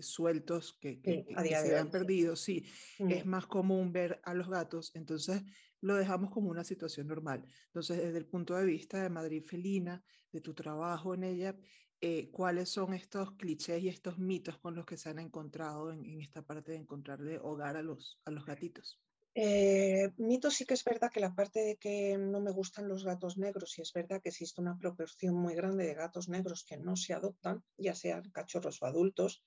sueltos 0.00 0.74
que, 0.80 1.00
se 1.02 1.76
han 1.76 1.90
perdido, 1.90 2.36
sí, 2.36 2.64
es 2.98 3.24
mm. 3.24 3.28
más 3.28 3.46
común 3.46 3.92
ver 3.92 4.20
a 4.24 4.34
los 4.34 4.48
gatos, 4.48 4.90
entonces 4.94 5.42
lo 5.80 5.96
dejamos 5.96 6.30
como 6.30 6.50
una 6.50 6.64
situación 6.64 7.08
normal. 7.08 7.44
Entonces, 7.66 7.98
desde 7.98 8.18
el 8.18 8.26
punto 8.26 8.54
de 8.54 8.64
vista 8.64 9.02
de 9.02 9.10
Madrid 9.10 9.42
Felina, 9.44 10.02
de 10.30 10.40
tu 10.40 10.54
trabajo 10.54 11.14
en 11.14 11.24
ella, 11.24 11.56
eh, 12.00 12.30
¿cuáles 12.30 12.68
son 12.68 12.94
estos 12.94 13.32
clichés 13.32 13.82
y 13.82 13.88
estos 13.88 14.18
mitos 14.18 14.58
con 14.58 14.74
los 14.74 14.86
que 14.86 14.96
se 14.96 15.08
han 15.08 15.18
encontrado 15.18 15.92
en, 15.92 16.04
en 16.04 16.20
esta 16.20 16.42
parte 16.42 16.72
de 16.72 16.78
encontrarle 16.78 17.38
hogar 17.38 17.76
a 17.76 17.82
los, 17.82 18.20
a 18.24 18.30
los 18.30 18.44
gatitos? 18.46 19.00
Eh, 19.34 20.12
mito 20.18 20.50
sí 20.50 20.66
que 20.66 20.74
es 20.74 20.84
verdad 20.84 21.10
que 21.10 21.20
la 21.20 21.34
parte 21.34 21.60
de 21.60 21.76
que 21.76 22.18
no 22.18 22.40
me 22.40 22.50
gustan 22.50 22.88
los 22.88 23.02
gatos 23.04 23.38
negros, 23.38 23.78
y 23.78 23.82
es 23.82 23.92
verdad 23.92 24.20
que 24.20 24.28
existe 24.28 24.60
una 24.60 24.76
proporción 24.76 25.34
muy 25.34 25.54
grande 25.54 25.86
de 25.86 25.94
gatos 25.94 26.28
negros 26.28 26.64
que 26.64 26.76
no 26.76 26.96
se 26.96 27.14
adoptan, 27.14 27.64
ya 27.78 27.94
sean 27.94 28.30
cachorros 28.30 28.82
o 28.82 28.86
adultos, 28.86 29.42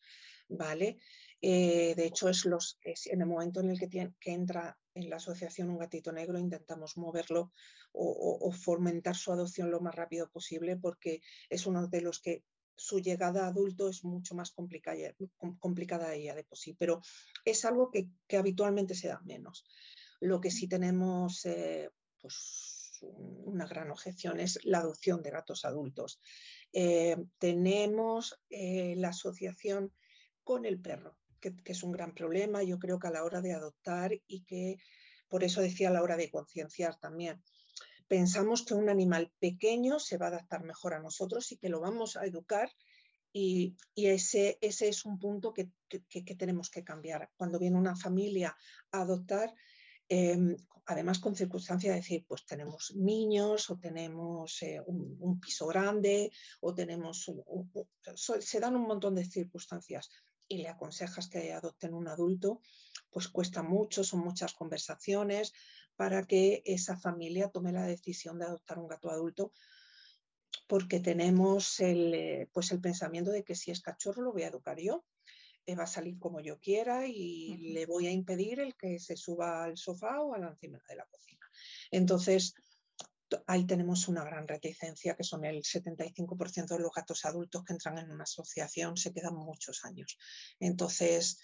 ¿vale? 0.48 0.98
Eh, 1.42 1.94
de 1.96 2.06
hecho, 2.06 2.30
es, 2.30 2.46
los, 2.46 2.80
en 2.84 3.22
el 3.22 3.28
momento 3.28 3.60
en 3.60 3.70
el 3.70 3.80
que, 3.80 3.90
que, 3.90 4.32
entra 4.32 4.78
en 4.94 5.10
la 5.10 5.18
asociación 5.18 5.70
un 5.70 5.78
gatito 5.78 6.12
negro, 6.12 6.40
intentamos 6.40 6.98
moverlo 6.98 7.52
o, 7.92 8.52
fomentar 8.52 9.16
su 9.16 9.32
adopción 9.32 9.72
lo 9.72 9.80
más 9.80 9.96
rápido 9.96 10.30
posible 10.30 10.75
porque 10.78 11.22
es 11.50 11.66
uno 11.66 11.88
de 11.88 12.02
los 12.02 12.20
que 12.20 12.44
su 12.75 13.00
llegada 13.00 13.46
a 13.46 13.48
adulto 13.48 13.88
es 13.88 14.04
mucho 14.04 14.36
más 14.36 14.52
complicada, 14.52 15.16
complicada 15.60 16.14
ella 16.14 16.36
de 16.36 16.44
por 16.44 16.58
sí, 16.58 16.74
pero 16.74 17.02
es 17.46 17.64
algo 17.64 17.90
que, 17.90 18.10
habitualmente 18.38 18.96
se 18.96 19.08
da 19.08 19.22
menos. 19.24 19.66
Lo 20.20 20.42
que 20.42 20.52
sí 20.52 20.68
tenemos 20.68 21.46
eh, 21.46 21.90
pues, 22.22 23.00
una 23.02 23.66
gran 23.66 23.92
objeción 23.92 24.40
es 24.40 24.60
la 24.64 24.80
adopción 24.80 25.22
de 25.22 25.32
gatos 25.32 25.64
adultos. 25.64 26.20
Eh, 26.74 27.16
tenemos 27.38 28.38
eh, 28.50 28.96
la 28.98 29.10
asociación 29.10 29.94
con 30.46 30.66
el 30.66 30.80
perro, 30.80 31.18
que, 31.42 31.54
que, 31.58 31.74
es 31.74 31.84
un 31.84 31.92
gran 31.92 32.14
problema, 32.14 32.64
yo 32.64 32.80
creo 32.80 32.98
que 32.98 33.08
a 33.08 33.12
la 33.12 33.25
hora 33.25 33.42
de 33.42 33.52
adoptar 33.52 34.14
y 34.25 34.46
que 34.46 34.78
por 35.28 35.44
eso 35.44 35.60
decía 35.60 35.90
a 35.90 35.92
la 35.92 36.02
hora 36.02 36.16
de 36.16 36.32
concienciar 36.32 36.98
también 36.98 37.44
pensamos 38.08 38.64
que 38.64 38.74
un 38.74 38.90
animal 38.90 39.32
pequeño 39.40 40.00
se 40.00 40.18
va 40.18 40.28
a 40.28 40.30
adaptar 40.30 40.64
mejor 40.64 40.94
a 40.94 41.00
nosotros 41.00 41.52
y 41.52 41.58
que 41.58 41.70
lo 41.70 41.80
vamos 41.80 42.16
a 42.16 42.25
educar 42.25 42.70
y, 43.38 43.75
ese, 43.96 44.58
ese, 44.62 44.88
es 44.88 45.04
un 45.04 45.20
punto 45.20 45.54
que, 45.54 45.70
tenemos 46.38 46.70
que 46.70 46.86
cambiar. 46.86 47.30
Cuando 47.36 47.60
viene 47.60 47.78
una 47.78 47.94
familia 47.94 48.56
a 48.92 49.02
adoptar, 49.02 49.54
em, 50.08 50.56
además 50.86 51.20
con 51.20 51.36
circunstancia 51.36 51.92
de 51.92 51.98
decir, 51.98 52.25
pues 52.25 52.46
tenemos 52.46 52.94
niños 52.96 53.70
o 53.70 53.78
tenemos 53.78 54.62
eh, 54.62 54.80
un, 54.86 55.38
piso 55.42 55.68
grande 55.68 56.32
o 56.62 56.74
tenemos, 56.74 57.30
se 58.16 58.60
dan 58.62 58.78
un 58.78 58.88
montón 58.88 59.16
de 59.16 59.25
circunstancias 59.25 60.10
y 60.48 60.58
le 60.60 60.70
aconsejas 60.70 61.28
que 61.28 61.54
adopten 61.54 61.94
un 61.94 62.08
adulto, 62.08 62.62
pues 63.10 63.28
cuesta 63.28 63.64
mucho, 63.64 64.04
son 64.04 64.22
muchas 64.22 64.54
conversaciones, 64.54 65.54
para 65.96 66.24
que 66.24 66.62
esa 66.66 66.98
familia 66.98 67.50
tome 67.50 67.72
la 67.72 67.86
decisión 67.86 68.40
de 68.40 68.46
adoptar 68.46 68.80
un 68.80 68.88
gato 68.88 69.10
adulto, 69.10 69.54
porque 70.68 71.00
tenemos 71.00 71.80
el, 71.80 72.14
eh, 72.14 72.50
pues 72.54 72.72
el 72.72 72.82
pensamiento 72.82 73.32
de 73.32 73.44
que 73.44 73.56
si 73.56 73.72
es 73.72 73.82
cachorro 73.82 74.22
lo 74.22 74.34
voy 74.34 74.44
a 74.44 74.48
educar 74.48 74.80
yo, 74.80 75.06
eh, 75.66 75.75
va 75.75 75.84
a 75.84 75.88
salir 75.88 76.20
como 76.20 76.42
yo 76.42 76.60
quiera 76.60 77.08
y 77.08 77.72
le 77.74 77.86
voy 77.86 78.08
a 78.08 78.12
impedir 78.12 78.60
el 78.60 78.75
que 78.75 79.00
se 79.00 79.18
suba 79.18 79.64
al 79.64 79.78
sofá 79.78 80.22
o 80.22 80.34
a 80.34 80.38
la 80.38 80.50
encima 80.50 80.80
de 80.88 80.96
la 80.96 81.06
cocina. 81.06 81.50
Entonces, 81.92 82.54
ahí 83.48 83.65
tenemos 83.65 84.08
una 84.08 84.24
gran 84.24 84.48
reticencia, 84.48 85.15
que 85.15 85.24
son 85.24 85.46
el 85.46 85.63
75% 85.63 86.67
de 86.75 86.79
los 86.79 86.91
gatos 86.94 87.25
adultos 87.25 87.63
que 87.63 87.74
entran 87.74 87.98
en 87.98 88.12
una 88.12 88.24
asociación, 88.24 88.98
se 88.98 89.13
quedan 89.13 89.36
muchos 89.36 89.84
años. 89.86 90.17
Entonces, 90.60 91.39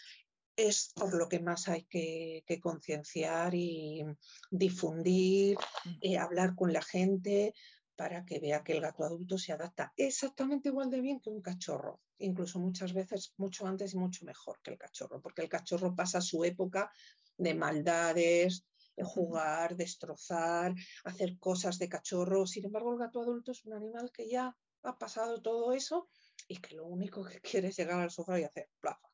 es 0.55 0.91
por 0.95 1.13
lo 1.15 1.27
que 1.27 1.39
más 1.39 1.67
hay 1.67 1.83
que, 1.85 2.43
concienciar 2.61 3.55
y 3.55 4.03
difundir, 4.49 5.57
eh, 6.01 6.17
hablar 6.17 6.55
con 6.55 6.73
la 6.73 6.81
gente 6.81 7.53
para 7.95 8.25
que 8.25 8.39
vea 8.39 8.63
que 8.63 8.73
el 8.73 8.81
gato 8.81 9.03
adulto 9.03 9.37
se 9.37 9.53
adapta 9.53 9.93
exactamente 9.95 10.69
igual 10.69 10.89
de 10.89 11.01
bien 11.01 11.19
que 11.19 11.29
un 11.29 11.41
cachorro, 11.41 12.01
incluso 12.17 12.59
muchas 12.59 12.93
veces 12.93 13.33
mucho 13.37 13.65
antes 13.67 13.93
y 13.93 13.97
mucho 13.97 14.25
mejor 14.25 14.59
que 14.63 14.71
el 14.71 14.77
cachorro, 14.77 15.21
porque 15.21 15.43
el 15.43 15.49
cachorro 15.49 15.95
pasa 15.95 16.19
su 16.19 16.43
época 16.43 16.91
de 17.37 17.53
maldades, 17.53 18.63
de 18.63 18.70
jugar, 18.97 19.75
destrozar, 19.75 20.73
hacer 21.03 21.37
cosas 21.39 21.79
de 21.79 21.89
cachorro. 21.89 22.45
Sin 22.45 22.65
embargo, 22.65 22.93
el 22.93 22.99
gato 22.99 23.21
adulto 23.21 23.51
es 23.51 23.65
un 23.65 23.73
animal 23.73 24.11
que 24.11 24.29
ya 24.29 24.55
ha 24.83 24.97
pasado 24.97 25.41
todo 25.41 25.73
eso 25.73 26.09
y 26.47 26.57
que 26.57 26.75
lo 26.75 26.85
único 26.85 27.23
que 27.23 27.41
quiere 27.41 27.69
es 27.69 27.77
llegar 27.77 27.99
al 27.99 28.11
sofá 28.11 28.39
y 28.39 28.43
hacer 28.43 28.69
plaza 28.79 29.11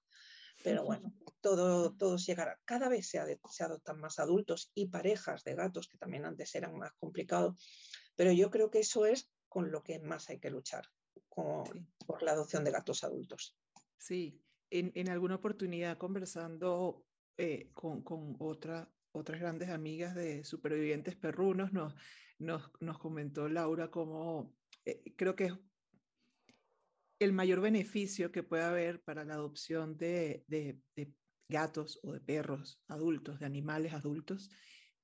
pero 0.63 0.83
bueno, 0.83 1.13
todo, 1.41 1.93
todos 1.95 2.25
llegará. 2.25 2.59
Cada 2.65 2.89
vez 2.89 3.09
se, 3.09 3.19
adoptan 3.19 3.99
más 3.99 4.19
adultos 4.19 4.71
y 4.73 4.87
parejas 4.87 5.43
de 5.43 5.55
gatos, 5.55 5.87
que 5.87 5.97
también 5.97 6.25
antes 6.25 6.53
eran 6.55 6.77
más 6.77 6.93
complicados, 6.99 7.57
pero 8.15 8.31
yo 8.31 8.49
creo 8.49 8.69
que 8.69 8.79
eso 8.79 9.05
es 9.05 9.29
con 9.47 9.71
lo 9.71 9.83
que 9.83 9.99
más 9.99 10.29
hay 10.29 10.39
que 10.39 10.49
luchar, 10.49 10.85
por 11.29 12.23
la 12.23 12.31
adopción 12.31 12.63
de 12.63 12.71
gatos 12.71 13.03
adultos. 13.03 13.55
Sí, 13.97 14.41
en, 14.69 15.09
alguna 15.09 15.35
oportunidad 15.35 15.97
conversando 15.97 17.05
eh, 17.37 17.71
con, 17.73 18.03
otra, 18.39 18.91
otras 19.17 19.39
grandes 19.39 19.69
amigas 19.69 20.15
de 20.15 20.43
supervivientes 20.43 21.15
perrunos, 21.15 21.73
nos, 21.73 21.93
nos, 22.39 22.97
comentó 22.99 23.49
Laura 23.49 23.89
cómo 23.89 24.53
eh, 24.85 25.01
creo 25.15 25.35
que 25.35 25.45
es 25.45 25.53
el 27.19 27.33
mayor 27.33 27.61
beneficio 27.61 28.31
que 28.31 28.43
puede 28.43 28.63
haber 28.63 29.01
para 29.01 29.25
la 29.25 29.33
adopción 29.33 29.97
de, 29.97 30.45
gatos 31.49 31.99
o 32.03 32.13
de 32.13 32.19
perros 32.19 32.81
adultos, 32.87 33.39
de 33.39 33.45
animales 33.45 33.93
adultos, 33.93 34.49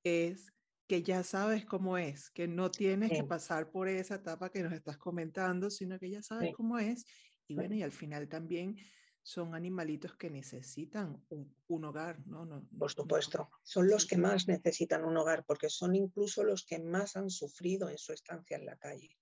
es 0.04 0.54
que 0.88 1.02
ya 1.02 1.24
sabes 1.24 1.66
cómo 1.66 1.98
es, 1.98 2.30
que 2.30 2.48
no 2.48 2.70
tienes 2.70 3.12
que 3.12 3.24
pasar 3.24 3.72
por 3.72 3.88
esa 3.88 4.16
etapa 4.16 4.50
que 4.50 4.62
nos 4.62 4.74
estás 4.74 4.98
comentando, 4.98 5.70
sino 5.70 5.98
que 5.98 6.10
ya 6.10 6.22
sabes 6.22 6.54
cómo 6.54 6.78
es. 6.78 7.06
Y 7.48 7.56
bueno, 7.56 7.76
y 7.76 7.84
al 7.84 7.92
final 7.92 8.28
también 8.28 8.78
son 9.24 9.56
animalitos 9.56 10.16
que 10.18 10.30
necesitan 10.30 11.26
un, 11.30 11.86
hogar, 11.86 12.20
¿no? 12.28 12.46
No, 12.46 12.68
Por 12.78 12.92
supuesto, 12.92 13.50
son 13.64 13.88
los 13.88 14.06
que 14.06 14.18
más 14.18 14.48
necesitan 14.48 15.06
un 15.06 15.16
hogar, 15.18 15.46
porque 15.46 15.70
son 15.70 15.96
incluso 15.96 16.44
los 16.44 16.66
que 16.66 16.80
más 16.80 17.16
han 17.16 17.30
sufrido 17.30 17.90
en 17.90 17.98
su 17.98 18.12
estancia 18.12 18.58
en 18.58 18.66
la 18.66 18.76
calle. 18.76 19.18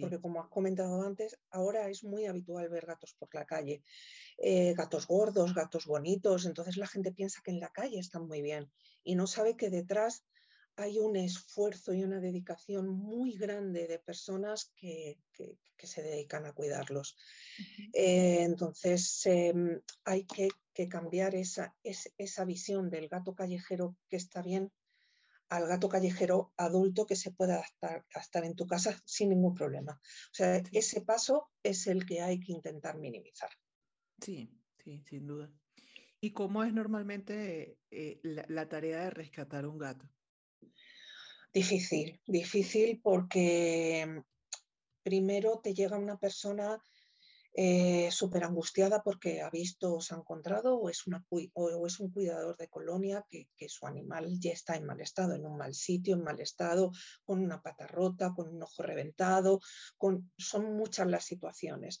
Porque 0.00 0.20
como 0.20 0.40
has 0.40 0.48
comentado 0.48 1.02
antes, 1.02 1.38
ahora 1.50 1.88
es 1.90 2.02
muy 2.04 2.24
habitual 2.26 2.68
ver 2.70 2.86
gatos 2.86 3.14
por 3.18 3.34
la 3.34 3.44
calle, 3.44 3.82
eh, 4.38 4.72
gatos 4.74 5.06
gordos, 5.06 5.54
gatos 5.54 5.86
bonitos, 5.86 6.46
entonces 6.46 6.76
la 6.76 6.86
gente 6.86 7.12
piensa 7.12 7.42
que 7.44 7.50
en 7.50 7.60
la 7.60 7.70
calle 7.70 7.98
están 7.98 8.26
muy 8.26 8.40
bien 8.40 8.70
y 9.04 9.16
no 9.16 9.26
sabe 9.26 9.56
que 9.56 9.68
detrás 9.68 10.24
hay 10.76 10.98
un 10.98 11.16
esfuerzo 11.16 11.92
y 11.92 12.02
una 12.02 12.20
dedicación 12.20 12.88
muy 12.88 13.32
grande 13.36 13.86
de 13.86 13.98
personas 13.98 14.72
que, 14.76 15.18
se 15.78 16.02
dedican 16.02 16.46
a 16.46 16.52
cuidarlos. 16.52 17.16
Eh, 17.92 18.42
entonces 18.42 19.26
entonces 19.26 19.82
hay 20.04 20.24
que, 20.24 20.48
cambiar 20.88 21.34
esa, 21.34 21.76
esa 21.82 22.44
visión 22.44 22.88
del 22.88 23.08
gato 23.08 23.34
callejero 23.34 23.96
que 24.08 24.16
está 24.16 24.42
bien 24.42 24.72
al 25.52 25.66
gato 25.66 25.88
callejero 25.90 26.54
adulto 26.56 27.04
que 27.04 27.14
se 27.14 27.30
pueda 27.30 27.56
adaptar 27.56 28.06
a 28.14 28.20
estar 28.20 28.42
en 28.44 28.54
tu 28.54 28.66
casa 28.66 28.98
sin 29.04 29.28
ningún 29.28 29.54
problema. 29.54 29.92
O 29.92 30.34
sea, 30.34 30.62
ese 30.72 31.02
paso 31.02 31.50
es 31.62 31.86
el 31.86 32.06
que 32.06 32.22
hay 32.22 32.40
que 32.40 32.52
intentar 32.52 32.96
minimizar. 32.98 33.50
Sí, 34.18 34.50
sí, 34.78 35.02
sin 35.04 35.26
duda. 35.26 35.52
¿Y 36.22 36.32
cómo 36.32 36.64
es 36.64 36.72
normalmente 36.72 37.76
eh, 37.90 38.20
la, 38.22 38.68
tarea 38.68 39.04
de 39.04 39.10
rescatar 39.10 39.66
un 39.66 39.76
gato? 39.76 40.08
Difícil, 41.52 42.18
difícil 42.26 43.00
porque 43.02 44.22
primero 45.02 45.60
te 45.62 45.74
llega 45.74 45.98
una 45.98 46.16
persona 46.16 46.82
eh, 47.54 48.10
súper 48.10 48.44
angustiada 48.44 49.02
porque 49.02 49.42
ha 49.42 49.50
visto 49.50 49.96
o 49.96 50.00
se 50.00 50.14
ha 50.14 50.16
encontrado 50.16 50.76
o 50.76 50.88
es, 50.88 51.06
un 51.06 52.10
cuidador 52.10 52.56
de 52.56 52.68
colonia 52.68 53.26
que, 53.28 53.46
su 53.68 53.86
animal 53.86 54.40
ya 54.40 54.52
está 54.52 54.76
en 54.76 54.86
mal 54.86 55.02
estado, 55.02 55.34
en 55.34 55.44
un 55.44 55.58
mal 55.58 55.74
sitio, 55.74 56.14
en 56.14 56.24
mal 56.24 56.40
estado, 56.40 56.90
con 57.22 57.40
una 57.40 57.60
pata 57.60 57.86
rota, 57.86 58.32
con 58.34 58.48
un 58.48 58.62
ojo 58.62 58.82
reventado, 58.82 59.60
son 60.38 60.74
muchas 60.74 61.06
las 61.08 61.24
situaciones. 61.26 62.00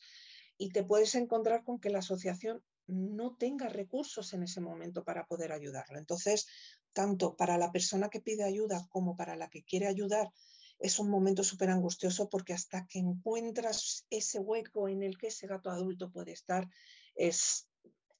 Y 0.56 0.70
te 0.70 0.82
puedes 0.82 1.14
encontrar 1.14 1.62
con 1.62 1.78
que 1.78 1.90
la 1.90 1.98
asociación 1.98 2.62
no 2.86 3.36
tenga 3.36 3.68
recursos 3.68 4.32
en 4.32 4.44
ese 4.44 4.62
momento 4.62 5.04
para 5.04 5.26
poder 5.26 5.52
ayudarlo. 5.52 5.98
Entonces, 5.98 6.46
tanto 6.92 7.36
para 7.36 7.58
la 7.58 7.72
persona 7.72 8.08
que 8.08 8.20
pide 8.20 8.44
ayuda 8.44 8.86
como 8.90 9.16
para 9.16 9.36
la 9.36 9.48
que 9.48 9.64
quiere 9.64 9.86
ayudar, 9.86 10.30
es 10.78 10.98
un 10.98 11.08
momento 11.08 11.44
súper 11.44 11.70
angustioso 11.70 12.28
porque 12.28 12.52
hasta 12.52 12.86
que 12.86 12.98
encuentras 12.98 14.04
ese 14.10 14.40
hueco 14.40 14.88
en 14.88 15.02
el 15.02 15.16
que 15.16 15.28
ese 15.28 15.46
gato 15.46 15.70
adulto 15.70 16.10
puede 16.10 16.32
estar, 16.32 16.68
es, 17.14 17.68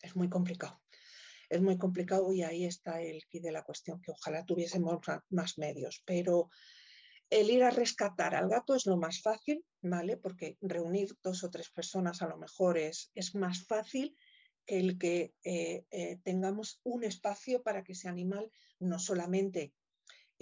es 0.01 0.17
muy 0.17 0.29
complicado. 0.29 0.81
Es 1.49 1.61
muy 1.61 1.77
complicado 1.77 2.33
y 2.33 2.43
ahí 2.43 2.65
está 2.65 3.03
el 3.03 3.27
quid 3.27 3.43
de 3.43 3.53
la 3.53 3.63
cuestión, 3.63 4.01
que 4.01 4.13
ojalá 4.13 4.45
tuviésemos 4.47 5.01
más 5.29 5.59
medios. 5.59 6.03
Pero 6.07 6.49
el 7.29 7.51
ir 7.51 7.65
a 7.65 7.71
rescatar 7.71 8.35
al 8.35 8.49
gato 8.49 8.75
es 8.75 8.87
lo 8.87 8.97
más 8.97 9.21
fácil, 9.21 9.65
¿vale? 9.83 10.17
Porque 10.17 10.57
reunir 10.61 11.17
dos 11.23 11.45
o 11.45 11.51
tres 11.51 11.69
personas 11.71 12.23
a 12.23 12.29
lo 12.29 12.39
mejor 12.39 12.79
es, 12.79 13.11
es 13.15 13.35
más 13.35 13.67
fácil 13.67 14.17
el 14.67 14.99
que 14.99 15.35
eh, 15.45 15.85
eh, 15.91 16.19
tengamos 16.23 16.81
un 16.85 17.05
espacio 17.05 17.63
para 17.63 17.83
que 17.83 17.93
ese 17.93 18.09
animal 18.09 18.51
no 18.79 18.99
solamente 18.99 19.73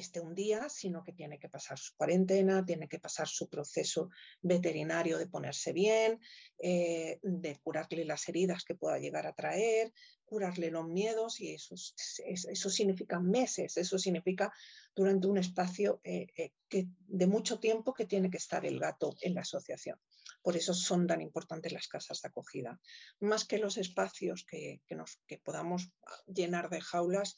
esté 0.00 0.21
un 0.21 0.35
día, 0.35 0.69
sino 0.69 1.05
que 1.05 1.12
tiene 1.12 1.39
que 1.39 1.49
pasar 1.49 1.79
su 1.79 1.95
cuarentena, 1.95 2.65
tiene 2.65 2.89
que 2.89 2.99
pasar 2.99 3.29
su 3.29 3.49
proceso 3.49 4.11
veterinario 4.41 5.19
de 5.19 5.29
ponerse 5.29 5.73
bien, 5.73 6.21
eh, 6.59 7.19
de 7.23 7.59
curarle 7.62 8.05
las 8.05 8.29
heridas 8.29 8.65
que 8.65 8.75
pueda 8.75 8.99
llegar 8.99 9.27
a 9.27 9.35
traer, 9.35 9.93
curarle 10.25 10.71
los 10.71 10.89
miedos 10.89 11.41
y 11.41 11.55
eso, 11.55 11.75
eso 11.75 12.71
significa 12.71 13.21
meses, 13.21 13.77
eso 13.77 13.99
significa 13.99 14.53
durante 14.95 15.27
un 15.27 15.39
espacio 15.39 16.00
eh, 16.05 16.27
eh, 16.37 16.53
que, 16.69 16.89
de 17.07 17.27
mucho 17.27 17.59
tiempo 17.59 17.95
que 17.95 18.07
tiene 18.07 18.31
que 18.31 18.39
estar 18.39 18.65
el 18.65 18.79
gato 18.79 19.15
en 19.21 19.35
la 19.35 19.43
asociación. 19.43 19.99
Por 20.43 20.57
eso 20.57 20.75
son 20.75 21.07
tan 21.07 21.21
importantes 21.21 21.73
las 21.73 21.89
casas 21.89 22.23
de 22.23 22.29
acogida. 22.29 22.81
Más 23.21 23.45
que 23.45 23.59
los 23.59 23.77
espacios 23.77 24.45
que, 24.45 24.81
que 25.27 25.39
podamos 25.39 25.93
llenar 26.27 26.71
de 26.71 26.81
jaulas, 26.81 27.37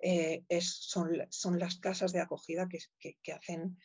eh, 0.00 0.44
son, 0.60 1.10
son, 1.30 1.58
las 1.58 1.78
casas 1.80 2.12
de 2.12 2.20
acogida 2.20 2.68
que, 2.68 3.32
hacen 3.32 3.76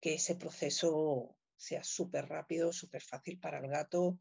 que 0.00 0.14
ese 0.14 0.36
proceso 0.36 1.36
sea 1.56 1.82
súper 1.82 2.26
rápido, 2.28 2.72
súper 2.72 3.02
fácil 3.02 3.38
para 3.38 3.58
el 3.58 3.68
gato 3.68 4.18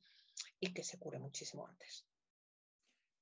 y 0.60 0.74
que 0.74 0.84
se 0.84 0.98
cure 0.98 1.20
muchísimo 1.20 1.68
antes. 1.68 2.08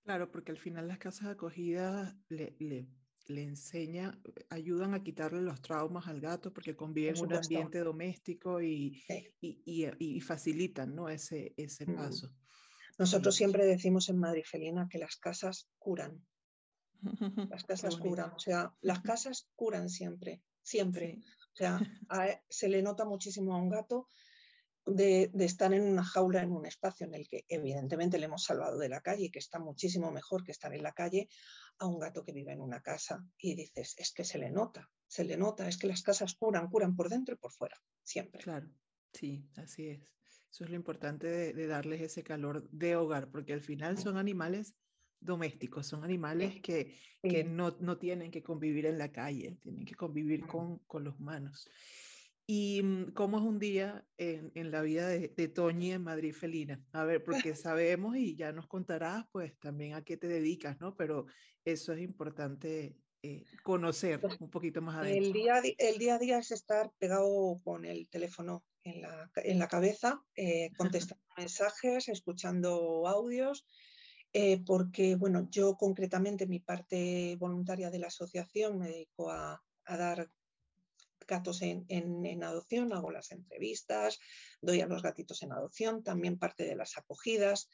Claro, 0.04 0.32
porque 0.32 0.52
al 0.52 0.58
final 0.58 0.88
las 0.88 1.00
casas 1.00 1.26
de 1.26 1.34
acogida 1.34 2.18
le, 2.30 2.88
le 3.28 3.44
enseñan, 3.44 4.22
ayudan 4.50 4.94
a 4.94 5.04
quitarle 5.04 5.42
los 5.42 5.62
traumas 5.62 6.08
al 6.08 6.22
gato 6.22 6.54
porque 6.54 6.76
conviven 6.76 7.16
en 7.16 7.24
un 7.24 7.34
ambiente 7.34 7.80
doméstico 7.80 8.62
y, 8.62 9.04
y, 9.42 9.88
y, 10.00 10.22
facilitan 10.22 10.96
¿no? 10.96 11.10
ese, 11.10 11.54
ese 11.58 11.86
mm. 11.86 11.96
paso. 11.96 12.34
Nosotros 12.98 13.36
siempre 13.36 13.66
decimos 13.66 14.10
en 14.10 14.18
Madrid 14.18 14.44
Felina 14.46 14.88
que 14.90 14.98
las 14.98 15.18
casas 15.18 15.70
curan. 15.78 16.26
Las 17.50 17.64
casas 17.66 17.98
curan, 17.98 18.32
o 18.32 18.40
sea, 18.40 18.74
las 18.82 19.02
casas 19.04 19.50
curan 19.56 19.90
siempre, 19.90 20.42
siempre. 20.64 21.22
O 21.54 21.56
sea, 21.56 21.80
se 22.50 22.70
le 22.70 22.82
nota 22.82 23.06
muchísimo 23.06 23.54
a 23.54 23.62
un 23.62 23.70
gato 23.70 24.08
de, 24.88 25.30
estar 25.40 25.74
en 25.74 25.84
una 25.84 26.04
jaula, 26.04 26.42
en 26.42 26.52
un 26.52 26.66
espacio 26.66 27.06
en 27.06 27.14
el 27.14 27.28
que 27.28 27.46
evidentemente 27.50 28.18
le 28.18 28.26
hemos 28.26 28.44
salvado 28.44 28.78
de 28.80 28.90
la 28.90 29.02
calle, 29.02 29.30
que 29.30 29.40
está 29.40 29.60
muchísimo 29.60 30.12
mejor 30.12 30.44
que 30.44 30.52
estar 30.52 30.74
en 30.74 30.84
la 30.84 30.94
calle, 30.94 31.30
a 31.80 31.86
un 31.86 32.00
gato 32.00 32.24
que 32.24 32.32
vive 32.32 32.54
en 32.54 32.62
una 32.62 32.82
casa. 32.82 33.24
Y 33.38 33.56
dices, 33.56 33.96
es 33.98 34.14
que 34.14 34.24
se 34.24 34.38
le 34.38 34.50
nota, 34.50 34.90
se 35.08 35.24
le 35.24 35.38
nota, 35.38 35.68
es 35.68 35.78
que 35.78 35.88
las 35.88 36.02
casas 36.02 36.36
curan, 36.36 36.70
curan 36.70 36.96
por 36.96 37.10
dentro 37.10 37.36
y 37.36 37.38
por 37.38 37.52
fuera, 37.52 37.78
siempre. 38.04 38.42
Claro, 38.42 38.70
sí, 39.14 39.48
así 39.58 39.90
es. 39.90 40.02
Eso 40.50 40.64
es 40.64 40.70
lo 40.70 40.76
importante 40.76 41.28
de, 41.28 41.54
de 41.54 41.68
darles 41.68 42.02
ese 42.02 42.24
calor 42.24 42.68
de 42.72 42.96
hogar, 42.96 43.30
porque 43.30 43.54
al 43.54 43.62
final 43.62 43.98
son 43.98 44.18
animales 44.18 44.74
domésticos, 45.20 45.88
son 45.88 46.04
animales 46.04 46.62
que, 46.62 46.96
que 47.22 47.44
no, 47.44 47.76
no, 47.80 47.98
tienen 47.98 48.32
que 48.32 48.44
convivir 48.44 48.86
en 48.86 48.98
la 48.98 49.12
calle, 49.12 49.58
tienen 49.62 49.86
que 49.86 49.96
convivir 49.96 50.46
con, 50.46 50.80
con 50.80 51.04
los 51.04 51.20
humanos. 51.20 51.70
¿Y 52.48 52.82
mm, 52.82 53.12
cómo 53.12 53.38
es 53.38 53.44
un 53.44 53.60
día 53.60 54.06
en, 54.18 54.52
en 54.56 54.72
la 54.72 54.82
vida 54.82 55.08
de, 55.08 55.28
de, 55.28 55.48
Toñi 55.50 55.92
en 55.92 56.04
Madrid 56.04 56.34
Felina? 56.34 56.82
A 56.94 57.04
ver, 57.04 57.24
porque 57.52 57.56
sabemos 57.56 58.16
y 58.18 58.36
ya 58.36 58.52
nos 58.52 58.68
contarás 58.68 59.26
pues 59.32 59.58
también 59.60 59.94
a 59.94 60.04
qué 60.04 60.18
te 60.18 60.28
dedicas, 60.28 60.80
¿no? 60.80 60.96
Pero 60.96 61.26
eso 61.66 61.94
es 61.94 62.02
importante 62.02 62.96
eh, 63.22 63.44
conocer 63.64 64.22
pues 64.22 64.40
un 64.40 64.50
poquito 64.50 64.82
más 64.82 64.96
adentro. 64.96 65.26
El 65.26 65.34
día, 65.34 65.62
el 65.78 65.98
día 65.98 66.16
a 66.16 66.20
día 66.20 66.38
es 66.40 66.52
estar 66.52 66.92
pegado 66.98 67.60
con 67.64 67.86
el 67.86 68.08
teléfono 68.10 68.64
en 68.84 69.02
la, 69.02 69.30
en 69.36 69.60
la 69.60 69.68
cabeza, 69.68 70.24
eh, 70.36 70.72
contestando 70.78 71.24
mensajes, 71.38 72.08
escuchando 72.08 73.08
audios 73.08 73.66
eh, 74.34 74.64
porque 74.66 75.16
bueno, 75.16 75.48
yo 75.50 75.76
concretamente 75.78 76.48
mi 76.48 76.60
parte 76.60 77.36
voluntaria 77.40 77.90
de 77.90 78.00
la 78.00 78.08
asociación 78.08 78.78
me 78.78 78.90
dedico 78.90 79.32
a, 79.32 79.62
dar 79.88 80.30
gatos 81.28 81.62
en, 81.62 81.86
en, 81.90 82.44
adopción, 82.44 82.94
hago 82.94 83.12
las 83.12 83.32
entrevistas, 83.32 84.20
doy 84.62 84.82
a 84.82 84.88
los 84.88 85.02
gatitos 85.02 85.44
en 85.44 85.52
adopción, 85.52 86.04
también 86.04 86.38
parte 86.38 86.66
de 86.66 86.76
las 86.76 86.98
acogidas. 86.98 87.70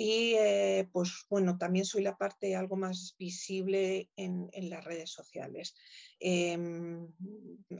Y 0.00 0.34
eh, 0.34 0.88
pues 0.92 1.26
bueno, 1.28 1.58
también 1.58 1.84
soy 1.84 2.02
la 2.02 2.16
parte 2.16 2.54
algo 2.54 2.76
más 2.76 3.16
visible 3.18 4.08
en, 4.14 4.48
las 4.70 4.84
redes 4.84 5.10
sociales. 5.10 5.74
Em, 6.20 7.12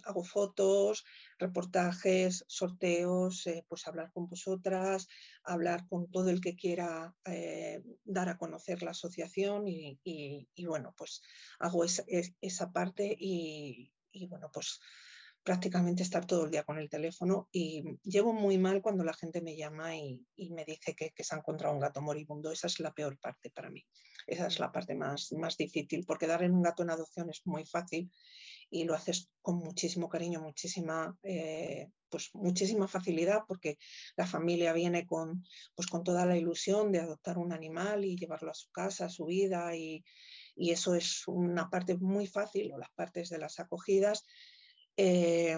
hago 0.02 0.24
fotos, 0.24 1.04
reportajes, 1.38 2.44
sorteos, 2.48 3.46
eh, 3.46 3.64
pues 3.68 3.86
hablar 3.86 4.10
con 4.12 4.28
vosotras, 4.28 5.06
hablar 5.44 5.86
con 5.86 6.10
todo 6.10 6.30
el 6.30 6.40
que 6.40 6.56
quiera 6.56 7.14
eh, 7.24 7.82
dar 8.04 8.28
a 8.28 8.36
conocer 8.36 8.82
la 8.82 8.90
asociación 8.90 9.68
y, 9.68 10.48
bueno, 10.66 10.94
pues 10.96 11.22
hago 11.60 11.84
esa, 11.84 12.72
parte 12.72 13.16
y, 13.16 13.92
y 14.12 14.26
bueno, 14.26 14.50
pues 14.52 14.80
prácticamente 15.42 16.02
estar 16.02 16.26
todo 16.26 16.44
el 16.44 16.50
día 16.50 16.62
con 16.62 16.78
el 16.78 16.90
teléfono 16.90 17.48
y 17.50 17.82
llevo 18.02 18.32
muy 18.32 18.58
mal 18.58 18.82
cuando 18.82 19.04
la 19.04 19.14
gente 19.14 19.40
me 19.40 19.56
llama 19.56 19.96
y, 19.96 20.20
me 20.50 20.64
dice 20.64 20.94
que, 20.94 21.12
se 21.16 21.34
ha 21.34 21.38
encontrado 21.38 21.74
un 21.74 21.80
gato 21.80 22.02
moribundo. 22.02 22.52
Esa 22.52 22.66
es 22.66 22.80
la 22.80 22.92
peor 22.92 23.18
parte 23.18 23.50
para 23.50 23.70
mí. 23.70 23.82
Esa 24.26 24.46
es 24.46 24.58
la 24.58 24.70
parte 24.70 24.94
más, 24.94 25.32
más 25.32 25.56
difícil 25.56 26.04
porque 26.06 26.26
dar 26.26 26.42
en 26.42 26.52
un 26.52 26.62
gato 26.62 26.82
en 26.82 26.90
adopción 26.90 27.30
es 27.30 27.40
muy 27.46 27.64
fácil 27.64 28.10
y 28.68 28.84
lo 28.84 28.94
haces 28.94 29.30
con 29.40 29.56
muchísimo 29.56 30.08
cariño, 30.10 30.42
muchísima, 30.42 31.16
eh, 31.22 31.88
pues 32.10 32.28
muchísima 32.34 32.86
facilidad 32.86 33.44
porque 33.48 33.78
la 34.16 34.26
familia 34.26 34.74
viene 34.74 35.06
con, 35.06 35.44
pues 35.74 35.88
con 35.88 36.04
toda 36.04 36.26
la 36.26 36.36
ilusión 36.36 36.92
de 36.92 37.00
adoptar 37.00 37.38
un 37.38 37.52
animal 37.54 38.04
y 38.04 38.16
llevarlo 38.16 38.50
a 38.50 38.54
su 38.54 38.70
casa, 38.70 39.06
a 39.06 39.10
su 39.10 39.24
vida 39.24 39.74
y, 39.74 40.04
y 40.58 40.72
eso 40.72 40.94
es 40.94 41.26
una 41.28 41.70
parte 41.70 41.96
muy 41.96 42.26
fácil 42.26 42.72
o 42.72 42.78
las 42.78 42.90
partes 42.90 43.28
de 43.30 43.38
las 43.38 43.60
acogidas 43.60 44.24
eh, 45.00 45.56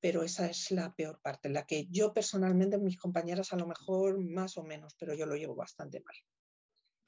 pero 0.00 0.22
esa 0.22 0.48
es 0.48 0.70
la 0.70 0.94
peor 0.94 1.20
parte, 1.20 1.50
la 1.50 1.66
que 1.66 1.88
yo 1.90 2.14
personalmente, 2.14 2.78
mis 2.78 2.96
compañeras 2.96 3.52
a 3.52 3.56
lo 3.56 3.66
mejor 3.66 4.18
más 4.18 4.56
o 4.56 4.62
menos, 4.62 4.94
pero 4.94 5.12
yo 5.12 5.26
lo 5.26 5.36
llevo 5.36 5.56
bastante 5.56 6.00
mal. 6.00 6.14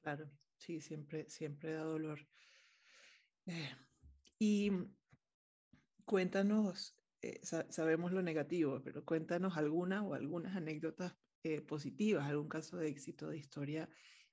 Claro, 0.02 0.30
sí, 0.58 0.80
siempre, 0.80 1.30
siempre 1.30 1.72
da 1.72 1.84
dolor. 1.84 2.18
Eh, 3.46 3.76
y 4.40 4.72
cuéntanos, 6.04 6.98
eh, 7.22 7.40
sabemos 7.42 8.10
lo 8.10 8.22
negativo, 8.22 8.82
pero 8.82 9.04
cuéntanos 9.04 9.56
alguna 9.56 10.02
o 10.02 10.14
algunas 10.14 10.56
anécdotas 10.56 11.14
positivas, 11.66 12.26
algún 12.26 12.48
caso 12.48 12.76
de 12.76 12.88
éxito 12.88 13.28
de 13.28 13.38
historia 13.38 13.88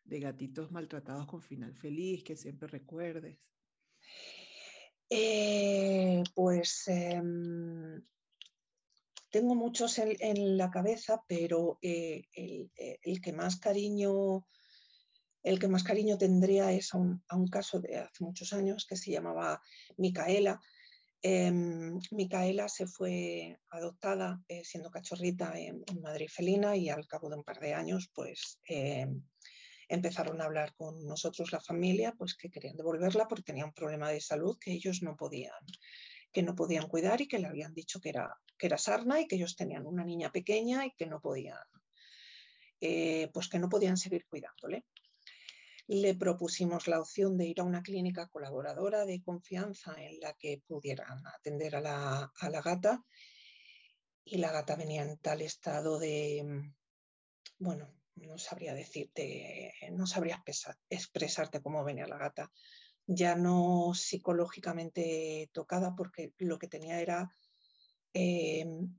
de 0.09 0.19
gatitos 0.19 0.71
maltratados 0.71 1.27
con 1.27 1.41
final 1.41 1.73
feliz 1.75 2.23
que 2.23 2.35
siempre 2.35 2.67
recuerdes. 2.67 3.37
Eh, 5.09 6.23
pues 6.35 6.87
em, 6.87 8.01
tengo 9.31 9.55
muchos 9.55 9.97
en, 9.97 10.57
la 10.57 10.69
cabeza, 10.69 11.23
pero 11.27 11.79
eh, 11.81 12.23
eh, 12.35 12.69
el, 13.01 13.19
que 13.21 13.33
más 13.33 13.57
cariño, 13.59 14.45
el 15.43 15.59
que 15.59 15.67
más 15.67 15.83
cariño 15.83 16.17
tendría 16.17 16.71
es 16.71 16.93
a 16.93 16.97
un, 16.97 17.47
caso 17.51 17.79
de 17.79 17.97
hace 17.97 18.23
muchos 18.23 18.53
años 18.53 18.85
que 18.87 18.95
se 18.95 19.11
llamaba 19.11 19.61
Micaela. 19.97 20.59
Em, 21.21 21.99
Micaela 22.11 22.69
se 22.69 22.85
fue 22.85 23.59
adoptada 23.69 24.41
siendo 24.63 24.89
cachorrita 24.89 25.59
en, 25.59 25.83
en, 25.87 26.01
Madrid 26.01 26.29
Felina 26.31 26.77
y 26.77 26.89
al 26.89 27.07
cabo 27.07 27.29
de 27.29 27.35
un 27.37 27.43
par 27.43 27.59
de 27.59 27.73
años, 27.73 28.09
pues 28.13 28.59
em, 28.65 29.23
empezaron 29.89 30.39
a 30.39 30.45
hablar 30.45 30.73
con 30.75 31.05
nosotros 31.05 31.51
la 31.51 31.59
familia, 31.59 32.13
pues 32.17 32.35
que 32.35 32.49
querían 32.49 32.77
devolverla 32.77 33.27
porque 33.27 33.43
tenía 33.43 33.65
un 33.65 33.73
problema 33.73 34.09
de 34.09 34.21
salud 34.21 34.57
que 34.57 34.71
ellos 34.71 35.01
no 35.01 35.17
podían, 35.17 35.65
que 36.31 36.43
no 36.43 36.55
podían 36.55 36.87
cuidar 36.87 37.19
y 37.19 37.27
que 37.27 37.39
le 37.39 37.47
habían 37.47 37.73
dicho 37.73 37.99
que 37.99 38.09
era, 38.09 38.39
que 38.57 38.67
era 38.67 38.77
sarna 38.77 39.19
y 39.19 39.27
que 39.27 39.35
ellos 39.35 39.55
tenían 39.55 39.85
una 39.85 40.05
niña 40.05 40.31
pequeña 40.31 40.85
y 40.85 40.91
que 40.91 41.07
no 41.07 41.19
podían 41.19 41.57
eh, 42.81 43.29
pues 43.33 43.49
que 43.49 43.59
no 43.59 43.67
podían 43.67 43.97
seguir 43.97 44.25
cuidándole. 44.25 44.85
Le 45.87 46.15
propusimos 46.15 46.87
la 46.87 46.99
opción 46.99 47.35
de 47.37 47.47
ir 47.47 47.59
a 47.59 47.63
una 47.63 47.81
clínica 47.81 48.27
colaboradora 48.27 49.05
de 49.05 49.21
confianza 49.21 49.95
en 49.97 50.19
la 50.19 50.33
que 50.33 50.61
pudieran 50.65 51.25
atender 51.27 51.75
a 51.75 51.81
la, 51.81 52.31
a 52.33 52.49
la 52.49 52.61
gata 52.61 53.03
y 54.23 54.37
la 54.37 54.51
gata 54.51 54.75
venía 54.75 55.01
en 55.01 55.17
tal 55.17 55.41
estado 55.41 55.97
de, 55.97 56.71
bueno, 57.57 57.98
no 58.15 58.37
sabría 58.37 58.73
decirte, 58.73 59.73
no 59.91 60.05
sabría 60.05 60.43
expresarte 60.89 61.61
cómo 61.61 61.83
venía 61.83 62.07
la 62.07 62.17
gata, 62.17 62.51
ya 63.07 63.35
no 63.35 63.93
psicológicamente 63.95 65.49
tocada 65.51 65.95
porque 65.95 66.33
lo 66.37 66.59
que 66.59 66.67
tenía 66.67 67.01
era 67.01 67.31
em, 68.13 68.95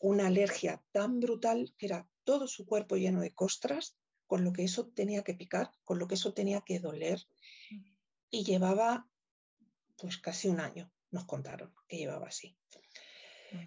una 0.00 0.26
alergia 0.28 0.82
tan 0.92 1.18
brutal 1.18 1.74
que 1.78 1.86
era 1.86 2.08
todo 2.24 2.46
su 2.46 2.66
cuerpo 2.66 2.96
lleno 2.96 3.20
de 3.20 3.34
costras, 3.34 3.96
con 4.26 4.44
lo 4.44 4.52
que 4.52 4.64
eso 4.64 4.88
tenía 4.88 5.22
que 5.22 5.34
picar, 5.34 5.70
con 5.84 5.98
lo 5.98 6.06
que 6.06 6.14
eso 6.14 6.34
tenía 6.34 6.60
que 6.60 6.80
doler. 6.80 7.20
Mm. 7.70 7.84
Y 8.30 8.44
llevaba 8.44 9.08
pues 9.96 10.18
casi 10.18 10.48
un 10.48 10.60
año, 10.60 10.92
nos 11.10 11.24
contaron 11.24 11.74
que 11.88 11.96
llevaba 11.96 12.28
así. 12.28 12.56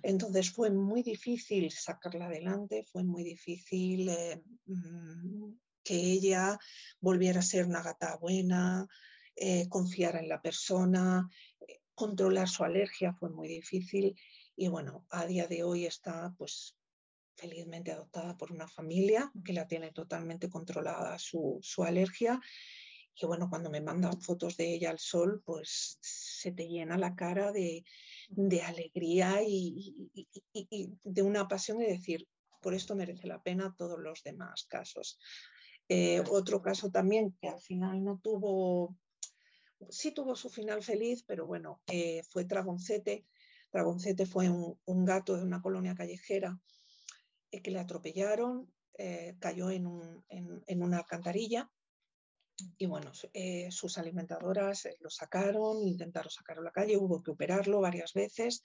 Entonces 0.04 0.52
fue 0.52 0.70
muy 0.70 1.04
difícil 1.04 1.72
sacarla 1.72 2.26
adelante, 2.26 2.84
fue 2.84 3.04
muy 3.04 3.24
difícil 3.24 4.10
eh, 4.10 4.42
mm, 4.66 5.54
que 5.84 5.96
ella 5.96 6.58
volviera 7.00 7.40
a 7.40 7.44
ser 7.44 7.66
una 7.66 7.82
gata 7.82 8.18
buena, 8.18 8.88
eh, 9.36 9.68
confiar 9.70 10.16
en 10.18 10.30
la 10.30 10.42
persona, 10.42 11.30
eh, 11.68 11.80
controlar 11.94 12.48
su 12.48 12.64
alergia 12.64 13.14
fue 13.14 13.30
muy 13.30 13.48
difícil 13.48 14.16
y 14.56 14.68
bueno, 14.68 15.06
a 15.10 15.26
día 15.26 15.48
de 15.48 15.64
hoy 15.64 15.86
está 15.86 16.34
pues 16.38 16.76
felizmente 17.36 17.92
adoptada 17.92 18.36
por 18.36 18.52
una 18.52 18.68
familia 18.68 19.32
que 19.46 19.54
la 19.54 19.66
tiene 19.66 19.92
totalmente 19.92 20.50
controlada 20.50 21.18
su, 21.18 21.60
su 21.62 21.84
alergia 21.84 22.42
y 23.22 23.26
bueno, 23.26 23.50
cuando 23.50 23.70
me 23.70 23.82
mandan 23.82 24.22
fotos 24.22 24.56
de 24.56 24.74
ella 24.74 24.92
al 24.92 25.00
sol, 25.00 25.42
pues 25.46 25.98
se 26.02 26.52
te 26.52 26.68
llena 26.68 26.98
la 26.98 27.16
cara 27.16 27.52
de, 27.52 27.84
de 28.30 28.62
alegría 28.62 29.42
y, 29.46 30.12
de 31.04 31.22
una 31.22 31.48
pasión 31.48 31.82
y 31.82 31.86
decir, 31.86 32.28
por 32.62 32.74
esto 32.74 32.96
merece 32.96 33.28
la 33.28 33.42
pena 33.42 33.76
todos 33.78 34.00
los 34.00 34.24
demás 34.24 34.66
casos. 34.70 35.20
Eh, 35.88 36.22
otro 36.30 36.62
caso 36.62 36.92
también 36.92 37.36
que 37.42 37.48
al 37.48 37.60
final 37.60 38.04
no 38.04 38.20
tuvo, 38.20 38.96
sí 39.90 40.12
tuvo 40.12 40.36
su 40.36 40.50
final 40.50 40.84
feliz, 40.84 41.24
pero 41.24 41.48
bueno, 41.48 41.82
eh, 41.88 42.22
fue 42.30 42.46
Dragoncete. 42.46 43.26
Dragoncete 43.72 44.26
fue 44.26 44.50
un, 44.50 45.06
gato 45.06 45.36
de 45.36 45.44
una 45.44 45.62
colonia 45.62 45.96
callejera 45.96 46.60
eh, 47.52 47.62
que 47.62 47.72
le 47.72 47.80
atropellaron, 47.80 48.72
cayó 49.40 49.72
en, 49.72 49.88
en, 50.28 50.84
una 50.84 50.98
alcantarilla 50.98 51.72
y 52.78 52.86
bueno, 52.86 53.12
eh, 53.34 53.72
sus 53.72 53.98
alimentadoras 53.98 54.86
eh, 54.86 54.98
lo 55.00 55.10
sacaron, 55.10 55.88
intentaron 55.88 56.32
sacarlo 56.32 56.62
a 56.62 56.66
la 56.66 56.72
calle, 56.72 56.98
hubo 56.98 57.22
que 57.22 57.32
operarlo 57.32 57.82
varias 57.82 58.14
veces. 58.14 58.64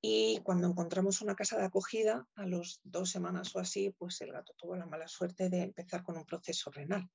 Y 0.00 0.40
cuando 0.42 0.66
encontramos 0.66 1.22
una 1.22 1.36
casa 1.36 1.58
de 1.58 1.64
acogida, 1.64 2.26
a 2.34 2.46
las 2.46 2.80
dos 2.82 3.10
semanas 3.10 3.54
o 3.54 3.60
así, 3.60 3.94
pues 3.96 4.20
el 4.20 4.32
gato 4.32 4.52
tuvo 4.58 4.74
la 4.74 4.86
mala 4.86 5.06
suerte 5.06 5.48
de 5.48 5.62
empezar 5.62 6.02
con 6.02 6.16
un 6.16 6.26
proceso 6.26 6.70
renal. 6.70 7.08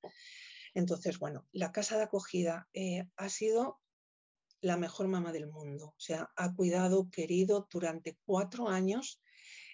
Entonces, 0.74 1.18
bueno, 1.18 1.46
la 1.52 1.70
casa 1.70 1.98
de 1.98 2.04
acogida 2.04 2.66
eh, 2.72 3.04
ha 3.16 3.28
sido 3.28 3.78
la 4.60 4.76
mejor 4.76 5.08
mamá 5.08 5.32
del 5.32 5.48
mundo. 5.48 5.88
O 5.88 6.00
sea, 6.00 6.30
ha 6.36 6.54
cuidado, 6.54 7.10
querido 7.10 7.68
durante 7.70 8.16
cuatro 8.24 8.68
años, 8.68 9.20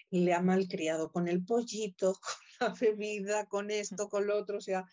le 0.09 0.33
ha 0.33 0.41
malcriado 0.41 1.11
con 1.11 1.27
el 1.27 1.43
pollito, 1.43 2.19
con 2.59 2.67
la 2.67 2.75
bebida, 2.79 3.45
con 3.45 3.71
esto, 3.71 4.09
con 4.09 4.27
lo 4.27 4.37
otro. 4.37 4.57
O 4.57 4.61
sea, 4.61 4.85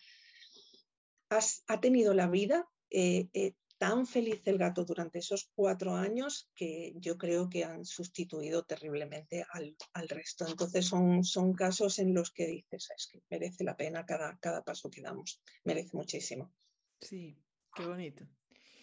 ha 1.67 1.81
tenido 1.81 2.13
la 2.13 2.27
vida 2.27 2.67
eh, 2.89 3.29
eh, 3.33 3.53
tan 3.77 4.05
feliz 4.05 4.41
el 4.45 4.57
gato 4.57 4.85
durante 4.85 5.19
esos 5.19 5.49
cuatro 5.55 5.95
años 5.95 6.49
que 6.55 6.93
yo 6.97 7.17
creo 7.17 7.49
que 7.49 7.65
han 7.65 7.85
sustituido 7.85 8.63
terriblemente 8.63 9.45
al, 9.51 9.75
resto. 10.07 10.47
Entonces 10.47 10.85
son, 10.85 11.23
son 11.23 11.53
casos 11.53 11.99
en 11.99 12.13
los 12.13 12.31
que 12.31 12.47
dices, 12.47 12.89
es 12.95 13.09
que 13.11 13.21
merece 13.29 13.63
la 13.63 13.75
pena 13.75 14.05
cada, 14.05 14.37
cada 14.37 14.63
paso 14.63 14.89
que 14.89 15.01
damos, 15.01 15.41
merece 15.65 15.97
muchísimo. 15.97 16.53
Sí, 17.01 17.37
qué 17.75 17.85
bonito. 17.85 18.25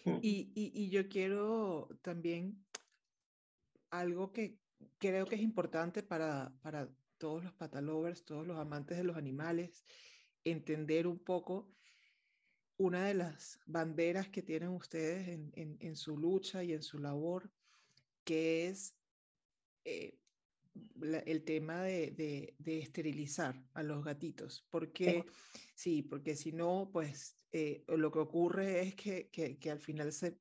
Mm. 0.05 0.19
Y, 0.21 0.89
yo 0.89 1.07
quiero 1.07 1.89
también 2.01 2.63
algo 3.89 4.31
que 4.31 4.59
creo 4.97 5.25
que 5.25 5.35
es 5.35 5.41
importante 5.41 6.03
para, 6.03 6.53
para 6.61 6.89
todos 7.17 7.43
los 7.43 7.53
patalovers, 7.53 8.25
todos 8.25 8.45
los 8.45 8.57
amantes 8.59 8.97
de 8.97 9.03
los 9.03 9.17
animales, 9.17 9.83
entender 10.43 11.07
un 11.07 11.19
poco 11.19 11.71
una 12.81 13.05
de 13.05 13.13
las 13.13 13.59
banderas 13.67 14.29
que 14.29 14.41
tienen 14.41 14.69
ustedes 14.69 15.39
en, 15.53 15.95
su 15.95 16.17
lucha 16.17 16.63
y 16.63 16.73
en 16.73 16.81
su 16.81 16.97
labor, 16.97 17.51
que 18.23 18.69
es 18.69 18.95
eh, 19.85 20.17
el 21.25 21.43
tema 21.43 21.83
de, 21.83 22.55
esterilizar 22.65 23.63
a 23.75 23.83
los 23.83 24.03
gatitos, 24.03 24.65
porque 24.71 25.25
sí, 25.75 26.01
porque 26.01 26.35
si 26.35 26.53
no, 26.53 26.89
pues 26.91 27.37
eh, 27.51 27.83
lo 27.87 28.11
que 28.11 28.19
ocurre 28.19 28.81
es 28.81 28.95
que, 28.95 29.59
al 29.69 29.79
final 29.79 30.11
se, 30.11 30.39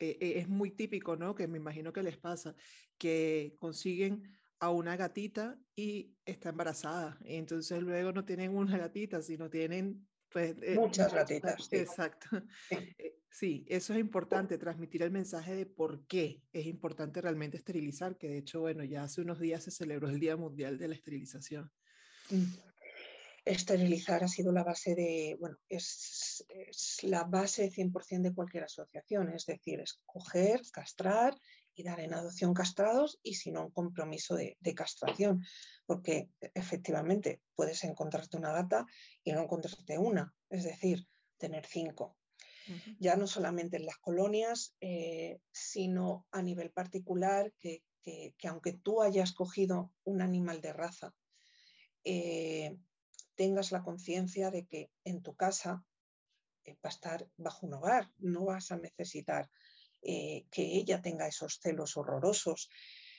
eh, 0.00 0.18
es 0.20 0.48
muy 0.50 0.72
típico, 0.72 1.16
¿no? 1.16 1.34
Que 1.34 1.48
me 1.48 1.56
imagino 1.56 1.94
que 1.94 2.02
les 2.02 2.18
pasa, 2.18 2.54
que 2.98 3.56
consiguen 3.58 4.30
a 4.58 4.68
una 4.68 4.96
gatita 4.96 5.58
y 5.74 6.14
está 6.26 6.50
embarazada, 6.50 7.18
y 7.24 7.36
entonces 7.36 7.80
luego 7.80 8.12
no 8.12 8.26
tienen 8.26 8.54
una 8.54 8.76
gatita, 8.76 9.22
sino 9.22 9.48
tienen 9.48 10.09
eh, 10.34 10.74
Muchas 10.74 11.12
ratitas. 11.12 11.68
Exacto. 11.72 12.42
Eh, 12.70 13.16
sí. 13.30 13.64
eso 13.68 13.92
es 13.92 14.00
importante, 14.00 14.58
transmitir 14.58 15.02
el 15.02 15.10
mensaje 15.10 15.54
de 15.54 15.66
por 15.66 16.06
qué 16.06 16.42
es 16.52 16.66
importante 16.66 17.20
realmente 17.20 17.56
esterilizar, 17.56 18.16
que 18.16 18.28
de 18.28 18.38
hecho, 18.38 18.60
bueno, 18.60 18.84
ya 18.84 19.04
hace 19.04 19.20
unos 19.20 19.40
días 19.40 19.64
se 19.64 19.70
celebró 19.70 20.08
el 20.08 20.20
Día 20.20 20.36
Mundial 20.36 20.78
de 20.78 20.88
la 20.88 20.94
Esterilización. 20.94 21.70
Mm. 22.30 22.44
Esterilizar 23.44 24.22
ha 24.22 24.28
sido 24.28 24.52
la 24.52 24.62
base 24.62 24.94
de, 24.94 25.36
bueno, 25.40 25.56
es, 25.68 26.44
es 26.48 27.02
la 27.02 27.24
base 27.24 27.70
100% 27.70 28.20
de 28.22 28.34
cualquier 28.34 28.64
asociación, 28.64 29.30
es 29.30 29.46
decir, 29.46 29.80
escoger, 29.80 30.60
castrar 30.72 31.34
y 31.80 31.82
dar 31.82 32.00
en 32.00 32.12
adopción 32.12 32.52
castrados 32.52 33.18
y 33.22 33.34
si 33.34 33.50
no 33.50 33.64
un 33.64 33.70
compromiso 33.70 34.36
de, 34.36 34.56
castración, 34.74 35.42
porque 35.86 36.28
efectivamente 36.54 37.40
puedes 37.54 37.82
encontrarte 37.84 38.36
una 38.36 38.52
gata 38.52 38.86
y 39.24 39.32
no 39.32 39.42
encontrarte 39.42 39.98
una, 39.98 40.34
es 40.50 40.64
decir, 40.64 41.08
tener 41.38 41.64
cinco. 41.66 42.16
Ya 43.00 43.16
no 43.16 43.26
solamente 43.26 43.78
en 43.78 43.86
las 43.86 43.96
colonias, 43.96 44.76
eh, 44.80 45.40
sino 45.50 46.26
a 46.30 46.40
nivel 46.40 46.70
particular, 46.70 47.52
que, 47.58 47.82
aunque 48.44 48.74
tú 48.74 49.02
hayas 49.02 49.32
cogido 49.32 49.90
un 50.04 50.20
animal 50.20 50.60
de 50.60 50.72
raza, 50.72 51.14
eh, 52.04 52.76
tengas 53.34 53.72
la 53.72 53.82
conciencia 53.82 54.50
de 54.50 54.66
que 54.66 54.90
en 55.04 55.22
tu 55.22 55.34
casa 55.34 55.84
eh, 56.64 56.74
va 56.74 56.90
a 56.90 56.94
estar 56.96 57.28
bajo 57.38 57.66
un 57.66 57.74
hogar, 57.74 58.12
no 58.18 58.44
vas 58.44 58.70
a 58.70 58.76
necesitar 58.76 59.50
eh, 60.02 60.46
que 60.50 60.62
ella 60.62 61.00
tenga 61.02 61.26
esos 61.26 61.58
celos 61.60 61.96
horrorosos, 61.96 62.68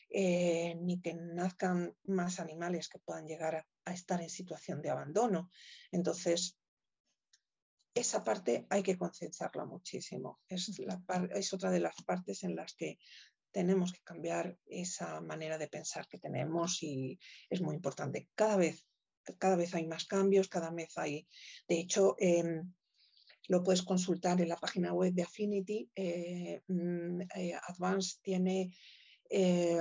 eh, 0.09 0.75
ni 0.75 0.99
que 0.99 1.13
nazcan 1.13 1.95
más 2.03 2.39
animales 2.39 2.89
que 2.89 2.99
puedan 2.99 3.27
llegar 3.27 3.65
a, 3.85 3.93
estar 3.93 4.21
en 4.21 4.29
situación 4.29 4.81
de 4.81 4.89
abandono. 4.89 5.49
Entonces, 5.91 6.57
esa 7.93 8.23
parte 8.23 8.65
hay 8.69 8.83
que 8.83 8.97
concienciarla 8.97 9.65
muchísimo. 9.65 10.39
Es, 10.47 10.71
es 11.33 11.53
otra 11.53 11.71
de 11.71 11.79
las 11.79 11.95
partes 12.03 12.43
en 12.43 12.55
las 12.55 12.73
que 12.75 12.97
tenemos 13.51 13.91
que 13.91 14.01
cambiar 14.03 14.57
esa 14.65 15.21
manera 15.21 15.57
de 15.57 15.67
pensar 15.67 16.07
que 16.07 16.17
tenemos 16.17 16.81
y 16.83 17.19
es 17.49 17.61
muy 17.61 17.75
importante. 17.75 18.29
Cada 18.35 18.57
vez, 18.57 18.87
cada 19.37 19.55
vez 19.55 19.75
hay 19.75 19.87
más 19.87 20.05
cambios, 20.05 20.47
cada 20.47 20.71
vez 20.71 20.97
hay, 20.97 21.27
de 21.67 21.79
hecho, 21.79 22.15
em, 22.17 22.73
lo 23.47 23.63
puedes 23.63 23.81
consultar 23.81 24.39
en 24.41 24.49
la 24.49 24.57
página 24.57 24.93
web 24.93 25.13
de 25.13 25.23
Affinity. 25.23 25.89
Eh, 25.95 26.61
mm, 26.67 27.21
eh, 27.35 27.53
Advance 27.67 28.17
tiene 28.21 28.71
eh, 29.29 29.79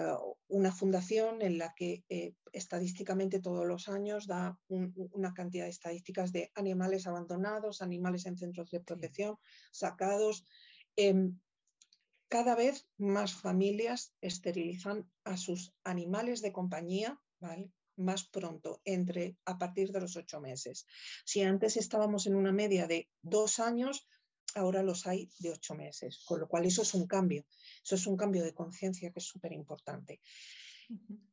una 0.49 0.73
fundación 0.73 1.43
en 1.43 1.59
la 1.59 1.75
que 1.75 2.05
estadísticamente 2.53 3.41
todos 3.41 3.67
los 3.67 3.89
años 3.89 4.27
da 4.27 4.59
una 4.69 5.35
cantidad 5.35 5.65
de 5.65 5.71
estadísticas 5.71 6.33
de 6.33 6.51
animales 6.55 7.07
abandonados, 7.07 7.83
animales 7.83 8.27
en 8.27 8.37
centros 8.37 8.71
de 8.71 8.81
protección, 8.81 9.37
sacados. 9.73 10.45
Em, 10.97 11.39
cada 12.29 12.55
vez 12.55 12.87
más 12.97 13.35
familias 13.35 14.15
esterilizan 14.21 15.11
a 15.25 15.37
sus 15.37 15.75
animales 15.83 16.43
de 16.43 16.53
compañía, 16.53 17.21
¿vale? 17.41 17.73
Más 18.01 18.25
pronto, 18.25 18.81
entre 18.85 19.37
a 19.45 19.59
partir 19.59 19.93
de 19.93 20.01
los 20.01 20.17
ocho 20.17 20.41
meses. 20.41 20.87
Si 21.25 21.43
antes 21.43 21.77
estábamos 21.77 22.27
en 22.27 22.35
una 22.35 22.53
media 22.53 22.87
de 22.87 23.09
dos 23.23 23.61
años, 23.61 24.09
ahora 24.55 24.83
los 24.83 25.07
hay 25.07 25.31
de 25.39 25.51
ocho 25.51 25.75
meses, 25.75 26.23
con 26.25 26.41
lo 26.41 26.49
cual 26.49 26.67
eso 26.67 26.83
es 26.83 26.95
un 26.95 27.07
cambio, 27.07 27.47
eso 27.85 27.95
es 27.95 28.07
un 28.07 28.17
cambio 28.17 28.43
de 28.43 28.55
conciencia 28.55 29.11
que 29.11 29.21
es 29.21 29.27
súper 29.27 29.53
importante. 29.53 30.21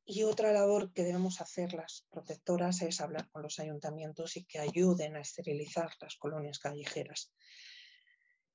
Y 0.06 0.24
otra 0.24 0.52
labor 0.52 0.94
que 0.94 1.04
debemos 1.04 1.42
hacer 1.42 1.74
las 1.74 2.06
protectoras 2.12 2.82
es 2.84 3.02
hablar 3.02 3.28
con 3.32 3.42
los 3.42 3.60
ayuntamientos 3.60 4.38
y 4.38 4.46
que 4.46 4.60
ayuden 4.60 5.16
a 5.16 5.22
esterilizar 5.22 5.90
las 6.00 6.16
colonias 6.16 6.60
callejeras. 6.60 7.34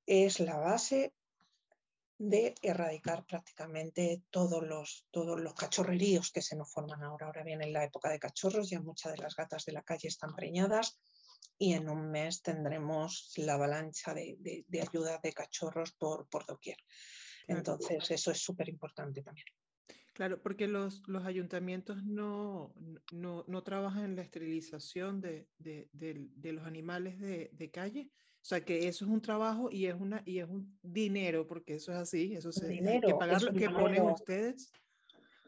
Es 0.07 0.39
la 0.39 0.59
base 0.59 1.13
de 2.29 2.55
erradicar 2.63 3.27
prácticamente 3.27 4.23
todos 4.31 4.63
los, 4.63 5.07
todos 5.11 5.41
los 5.41 5.55
cachorreríos 5.55 6.31
que 6.31 6.41
se 6.41 6.55
nos 6.55 6.73
forman 6.73 7.03
ahora. 7.03 7.27
Ahora 7.27 7.43
viene 7.43 7.71
la 7.71 7.83
época 7.83 8.11
de 8.11 8.21
cachorros, 8.21 8.71
ya 8.71 8.81
muchas 8.81 9.13
de 9.13 9.19
las 9.19 9.35
gatas 9.35 9.65
de 9.65 9.73
la 9.73 9.83
calle 9.83 10.07
están 10.07 10.35
preñadas 10.35 11.01
y 11.59 11.73
en 11.73 11.91
un 11.91 12.11
mes 12.13 12.41
tendremos 12.41 13.33
la 13.39 13.55
avalancha 13.55 14.15
de, 14.15 14.65
ayuda 14.81 15.19
de 15.21 15.33
cachorros 15.33 15.93
por, 15.93 16.29
por 16.29 16.47
doquier. 16.47 16.77
Entonces, 17.49 18.09
eso 18.11 18.31
es 18.31 18.39
súper 18.39 18.69
importante 18.69 19.23
también. 19.23 19.47
Claro, 20.13 20.41
porque 20.41 20.69
los, 20.69 21.03
los 21.09 21.25
ayuntamientos 21.25 22.05
no, 22.05 22.73
no, 23.13 23.45
no, 23.49 23.63
trabajan 23.65 24.05
en 24.05 24.17
la 24.17 24.23
esterilización 24.23 25.21
de, 25.21 25.49
de, 25.59 25.89
de 25.93 26.53
los 26.53 26.67
animales 26.67 27.19
de, 27.19 27.71
calle. 27.73 28.11
O 28.43 28.45
sea, 28.45 28.65
que 28.65 28.89
eso 28.89 29.05
es 29.05 29.11
un 29.11 29.23
trabajo 29.23 29.71
y 29.71 29.87
es, 29.87 29.95
una, 29.95 30.21
y 30.27 30.41
es 30.41 30.49
un 30.49 30.77
dinero, 30.83 31.47
porque 31.47 31.75
eso 31.75 31.93
es 31.93 31.99
así, 31.99 32.35
eso 32.35 32.51
se, 32.51 32.67
dinero, 32.67 33.07
hay 33.07 33.13
que 33.13 33.19
pagar 33.19 33.41
lo 33.41 33.53
que 33.53 33.71
ponen 33.71 34.03
ustedes. 34.03 34.73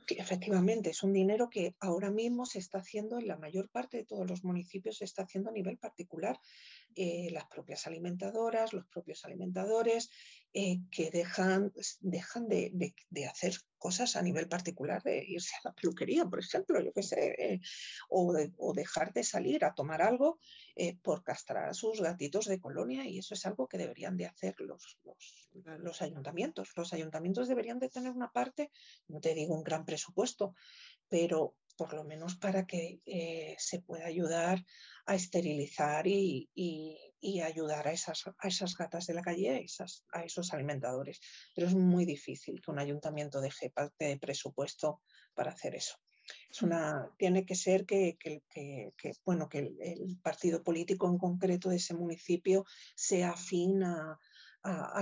Efectivamente, 0.06 0.90
es 0.90 1.02
un 1.02 1.12
dinero 1.12 1.48
que 1.50 1.74
ahora 1.80 2.10
mismo 2.10 2.46
se 2.46 2.60
está 2.60 2.78
haciendo 2.78 3.18
en 3.18 3.26
la 3.26 3.36
mayor 3.36 3.68
parte 3.68 3.96
de 3.96 4.04
todos 4.04 4.30
los 4.30 4.44
municipios, 4.44 4.98
se 4.98 5.04
está 5.06 5.22
haciendo 5.22 5.50
a 5.50 5.52
nivel 5.52 5.76
particular. 5.76 6.38
Eh, 6.96 7.28
las 7.32 7.46
propias 7.46 7.86
alimentadoras, 7.86 8.72
los 8.72 8.86
propios 8.86 9.24
alimentadores, 9.24 10.10
eh, 10.52 10.78
que 10.90 11.10
dejan, 11.10 11.72
dejan 12.00 12.46
de, 12.48 12.94
hacer 13.28 13.56
cosas 13.78 14.14
a 14.14 14.22
nivel 14.22 14.48
particular, 14.48 15.02
de 15.02 15.24
irse 15.26 15.56
a 15.56 15.68
la 15.68 15.74
peluquería, 15.74 16.24
por 16.24 16.38
ejemplo, 16.38 16.80
yo 16.80 16.92
qué 16.92 17.02
sé, 17.02 17.34
eh, 17.38 17.60
o, 18.08 18.32
dejar 18.74 19.12
de 19.12 19.24
salir 19.24 19.64
a 19.64 19.74
tomar 19.74 20.02
algo 20.02 20.38
por 21.02 21.24
castrar 21.24 21.68
a 21.68 21.74
sus 21.74 22.00
gatitos 22.00 22.46
de 22.46 22.60
colonia, 22.60 23.04
y 23.06 23.18
eso 23.18 23.34
es 23.34 23.44
algo 23.44 23.66
que 23.66 23.78
deberían 23.78 24.16
de 24.16 24.26
hacer 24.26 24.54
los, 24.60 24.98
los, 25.02 25.50
los 25.80 26.02
ayuntamientos. 26.02 26.70
Los 26.76 26.92
ayuntamientos 26.92 27.48
deberían 27.48 27.80
de 27.80 27.88
tener 27.88 28.12
una 28.12 28.30
parte, 28.30 28.70
no 29.08 29.20
te 29.20 29.34
digo 29.34 29.54
un 29.54 29.64
gran 29.64 29.84
presupuesto, 29.84 30.54
pero 31.08 31.56
por 31.76 31.92
lo 31.94 32.04
menos 32.04 32.36
para 32.36 32.66
que 32.66 33.00
eh, 33.06 33.56
se 33.58 33.80
pueda 33.80 34.06
ayudar 34.06 34.64
a 35.06 35.14
esterilizar 35.14 36.06
y, 36.06 36.50
ayudar 37.42 37.88
a 37.88 37.92
esas, 37.92 38.24
a 38.26 38.48
esas, 38.48 38.76
gatas 38.76 39.06
de 39.06 39.14
la 39.14 39.22
calle, 39.22 39.50
a, 39.50 39.58
esas, 39.58 40.04
a, 40.12 40.24
esos 40.24 40.52
alimentadores. 40.52 41.20
Pero 41.54 41.66
es 41.66 41.74
muy 41.74 42.04
difícil 42.04 42.60
que 42.60 42.70
un 42.70 42.78
ayuntamiento 42.78 43.40
deje 43.40 43.70
parte 43.70 44.06
de 44.06 44.18
presupuesto 44.18 45.02
para 45.34 45.52
hacer 45.52 45.74
eso. 45.74 45.96
Es 46.50 46.62
una, 46.62 47.10
tiene 47.18 47.44
que 47.44 47.54
ser 47.54 47.84
que, 47.84 48.16
bueno, 49.24 49.48
que 49.48 49.58
el, 49.58 50.18
partido 50.22 50.62
político 50.62 51.08
en 51.08 51.18
concreto 51.18 51.68
de 51.68 51.76
ese 51.76 51.94
municipio 51.94 52.64
sea 52.94 53.30
afín 53.30 53.82
a, 53.82 54.18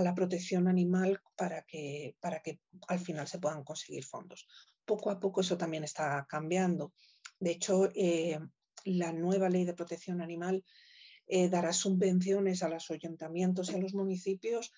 la 0.00 0.12
protección 0.12 0.66
animal 0.66 1.20
para 1.37 1.62
que, 1.62 2.16
para 2.20 2.42
que 2.42 2.58
al 2.88 2.98
final 2.98 3.28
se 3.28 3.38
puedan 3.38 3.62
conseguir 3.62 4.04
fondos 4.04 4.48
poco 4.84 5.10
a 5.10 5.18
poco 5.18 5.40
eso 5.40 5.56
también 5.56 5.84
está 5.84 6.26
cambiando. 6.28 6.92
De 7.38 7.52
hecho, 7.52 7.88
eh, 7.94 8.38
la 8.84 9.12
nueva 9.12 9.48
ley 9.48 9.64
de 9.64 9.74
protección 9.74 10.20
animal 10.20 10.64
eh, 11.26 11.48
dará 11.48 11.72
subvenciones 11.72 12.62
a 12.62 12.68
los 12.68 12.90
ayuntamientos 12.90 13.70
y 13.70 13.74
a 13.74 13.78
los 13.78 13.94
municipios 13.94 14.72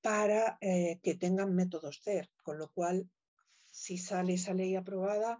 para 0.00 0.58
eh, 0.60 0.98
que 1.02 1.14
tengan 1.14 1.54
métodos 1.54 2.00
CER, 2.02 2.28
con 2.42 2.58
lo 2.58 2.70
cual, 2.72 3.08
si 3.70 3.98
sale 3.98 4.34
esa 4.34 4.52
ley 4.52 4.74
aprobada, 4.74 5.38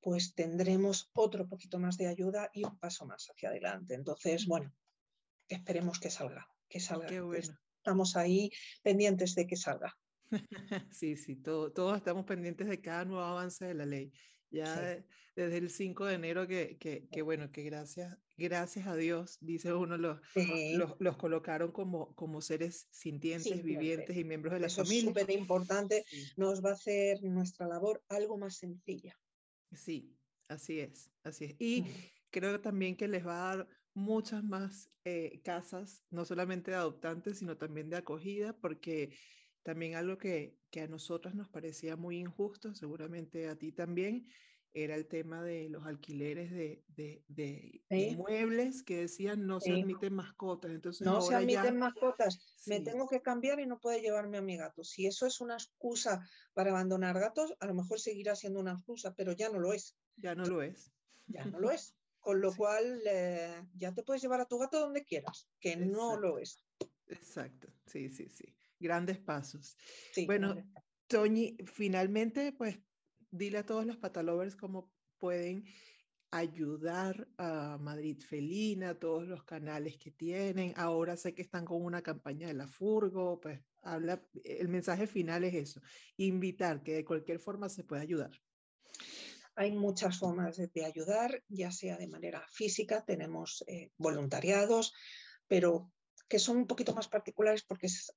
pues 0.00 0.34
tendremos 0.34 1.10
otro 1.14 1.48
poquito 1.48 1.78
más 1.78 1.96
de 1.96 2.08
ayuda 2.08 2.50
y 2.52 2.64
un 2.64 2.78
paso 2.78 3.06
más 3.06 3.28
hacia 3.30 3.48
adelante. 3.48 3.94
Entonces, 3.94 4.46
bueno, 4.46 4.74
esperemos 5.48 5.98
que 5.98 6.10
salga, 6.10 6.46
que 6.68 6.80
salga. 6.80 7.08
Estamos 7.76 8.16
ahí 8.16 8.50
pendientes 8.82 9.34
de 9.34 9.46
que 9.46 9.56
salga. 9.56 9.96
Sí, 10.90 11.16
sí, 11.16 11.36
todos 11.36 11.96
estamos 11.96 12.24
pendientes 12.24 12.68
de 12.68 12.80
cada 12.80 13.04
nuevo 13.04 13.22
avance 13.22 13.64
de 13.64 13.74
la 13.74 13.86
ley. 13.86 14.12
Ya 14.50 15.02
desde 15.34 15.56
el 15.56 15.70
5 15.70 16.04
de 16.04 16.14
enero 16.14 16.46
que, 16.46 16.76
que, 16.78 17.22
bueno, 17.22 17.50
que 17.50 17.62
gracias, 17.62 18.18
gracias 18.36 18.86
a 18.86 18.94
Dios, 18.94 19.38
dice 19.40 19.72
uno, 19.72 19.96
los, 19.96 20.20
los, 20.98 21.16
colocaron 21.16 21.72
como, 21.72 22.14
como 22.14 22.42
seres 22.42 22.86
sintientes, 22.90 23.62
vivientes 23.62 24.14
y 24.14 24.24
miembros 24.24 24.52
de 24.52 24.60
la 24.60 24.68
familia. 24.68 24.98
Es 24.98 25.04
súper 25.04 25.30
importante, 25.30 26.04
nos 26.36 26.62
va 26.62 26.70
a 26.70 26.74
hacer 26.74 27.22
nuestra 27.22 27.66
labor 27.66 28.02
algo 28.08 28.36
más 28.36 28.58
sencilla. 28.58 29.18
Sí, 29.72 30.14
así 30.48 30.80
es, 30.80 31.10
así 31.22 31.46
es. 31.46 31.56
Y 31.58 31.86
creo 32.30 32.60
también 32.60 32.94
que 32.94 33.08
les 33.08 33.26
va 33.26 33.52
a 33.52 33.56
dar 33.56 33.68
muchas 33.94 34.44
más 34.44 34.90
eh, 35.04 35.40
casas, 35.42 36.04
no 36.10 36.26
solamente 36.26 36.70
de 36.70 36.76
adoptantes, 36.76 37.38
sino 37.38 37.56
también 37.56 37.88
de 37.88 37.96
acogida, 37.96 38.54
porque 38.58 39.16
también 39.62 39.94
algo 39.94 40.18
que, 40.18 40.58
que 40.70 40.82
a 40.82 40.88
nosotras 40.88 41.34
nos 41.34 41.48
parecía 41.48 41.96
muy 41.96 42.18
injusto, 42.18 42.74
seguramente 42.74 43.48
a 43.48 43.56
ti 43.56 43.72
también, 43.72 44.26
era 44.74 44.94
el 44.94 45.06
tema 45.06 45.42
de 45.42 45.68
los 45.68 45.84
alquileres 45.86 46.50
de, 46.50 46.82
de, 46.88 47.22
de 47.28 47.82
inmuebles 47.90 48.82
que 48.82 48.96
decían 48.96 49.46
no 49.46 49.60
se 49.60 49.72
admiten 49.72 50.14
mascotas. 50.14 50.70
Entonces, 50.70 51.06
no 51.06 51.20
se 51.20 51.34
admiten 51.34 51.78
mascotas, 51.78 52.38
me 52.66 52.80
tengo 52.80 53.06
que 53.06 53.20
cambiar 53.20 53.60
y 53.60 53.66
no 53.66 53.78
puede 53.78 54.00
llevarme 54.00 54.38
a 54.38 54.42
mi 54.42 54.56
gato. 54.56 54.82
Si 54.82 55.06
eso 55.06 55.26
es 55.26 55.40
una 55.40 55.54
excusa 55.54 56.26
para 56.54 56.70
abandonar 56.70 57.18
gatos, 57.18 57.54
a 57.60 57.66
lo 57.66 57.74
mejor 57.74 58.00
seguirá 58.00 58.34
siendo 58.34 58.60
una 58.60 58.72
excusa, 58.72 59.14
pero 59.14 59.32
ya 59.32 59.50
no 59.50 59.58
lo 59.58 59.72
es. 59.72 59.96
Ya 60.16 60.34
no 60.34 60.44
lo 60.46 60.62
es. 60.62 60.90
Ya 61.26 61.44
no 61.44 61.60
lo 61.60 61.70
es. 61.70 61.94
Con 62.18 62.40
lo 62.40 62.54
cual, 62.54 63.02
eh, 63.04 63.66
ya 63.74 63.92
te 63.92 64.04
puedes 64.04 64.22
llevar 64.22 64.40
a 64.40 64.46
tu 64.46 64.56
gato 64.56 64.78
donde 64.78 65.04
quieras, 65.04 65.48
que 65.60 65.76
no 65.76 66.16
lo 66.16 66.38
es. 66.38 66.64
Exacto, 67.08 67.68
sí, 67.84 68.08
sí, 68.08 68.28
sí 68.28 68.56
grandes 68.82 69.18
pasos. 69.18 69.76
bueno, 70.26 70.56
Toñi, 71.06 71.56
finalmente, 71.66 72.52
pues 72.52 72.78
dile 73.30 73.58
a 73.58 73.66
todos 73.66 73.86
los 73.86 73.96
patalovers 73.96 74.56
cómo 74.56 74.92
pueden 75.18 75.64
ayudar 76.32 77.28
a 77.36 77.76
Madrid 77.78 78.18
Felina, 78.20 78.98
todos 78.98 79.28
los 79.28 79.44
canales 79.44 79.98
que 79.98 80.10
tienen. 80.10 80.72
Ahora 80.76 81.16
sé 81.16 81.34
que 81.34 81.42
están 81.42 81.64
con 81.64 81.82
una 81.82 82.02
campaña 82.02 82.48
de 82.48 82.54
la 82.54 82.66
Furgo, 82.66 83.38
pues 83.38 83.60
habla, 83.82 84.22
el 84.42 84.68
mensaje 84.68 85.06
final 85.06 85.44
es 85.44 85.54
eso, 85.54 85.80
invitar 86.16 86.82
que 86.82 86.94
de 86.94 87.04
cualquier 87.04 87.38
forma 87.38 87.68
se 87.68 87.84
pueda 87.84 88.02
ayudar. 88.02 88.30
Hay 89.54 89.72
muchas 89.72 90.18
formas 90.18 90.56
de, 90.56 90.84
ayudar, 90.86 91.44
ya 91.48 91.70
sea 91.70 91.98
de 91.98 92.08
manera 92.08 92.42
física, 92.48 93.04
tenemos 93.04 93.62
eh, 93.66 93.90
voluntariados, 93.98 94.94
pero 95.46 95.92
que 96.32 96.38
son 96.38 96.56
un 96.56 96.66
poquito 96.66 96.94
más 96.94 97.08
particulares 97.08 97.62
porque 97.62 97.88
es 97.88 98.10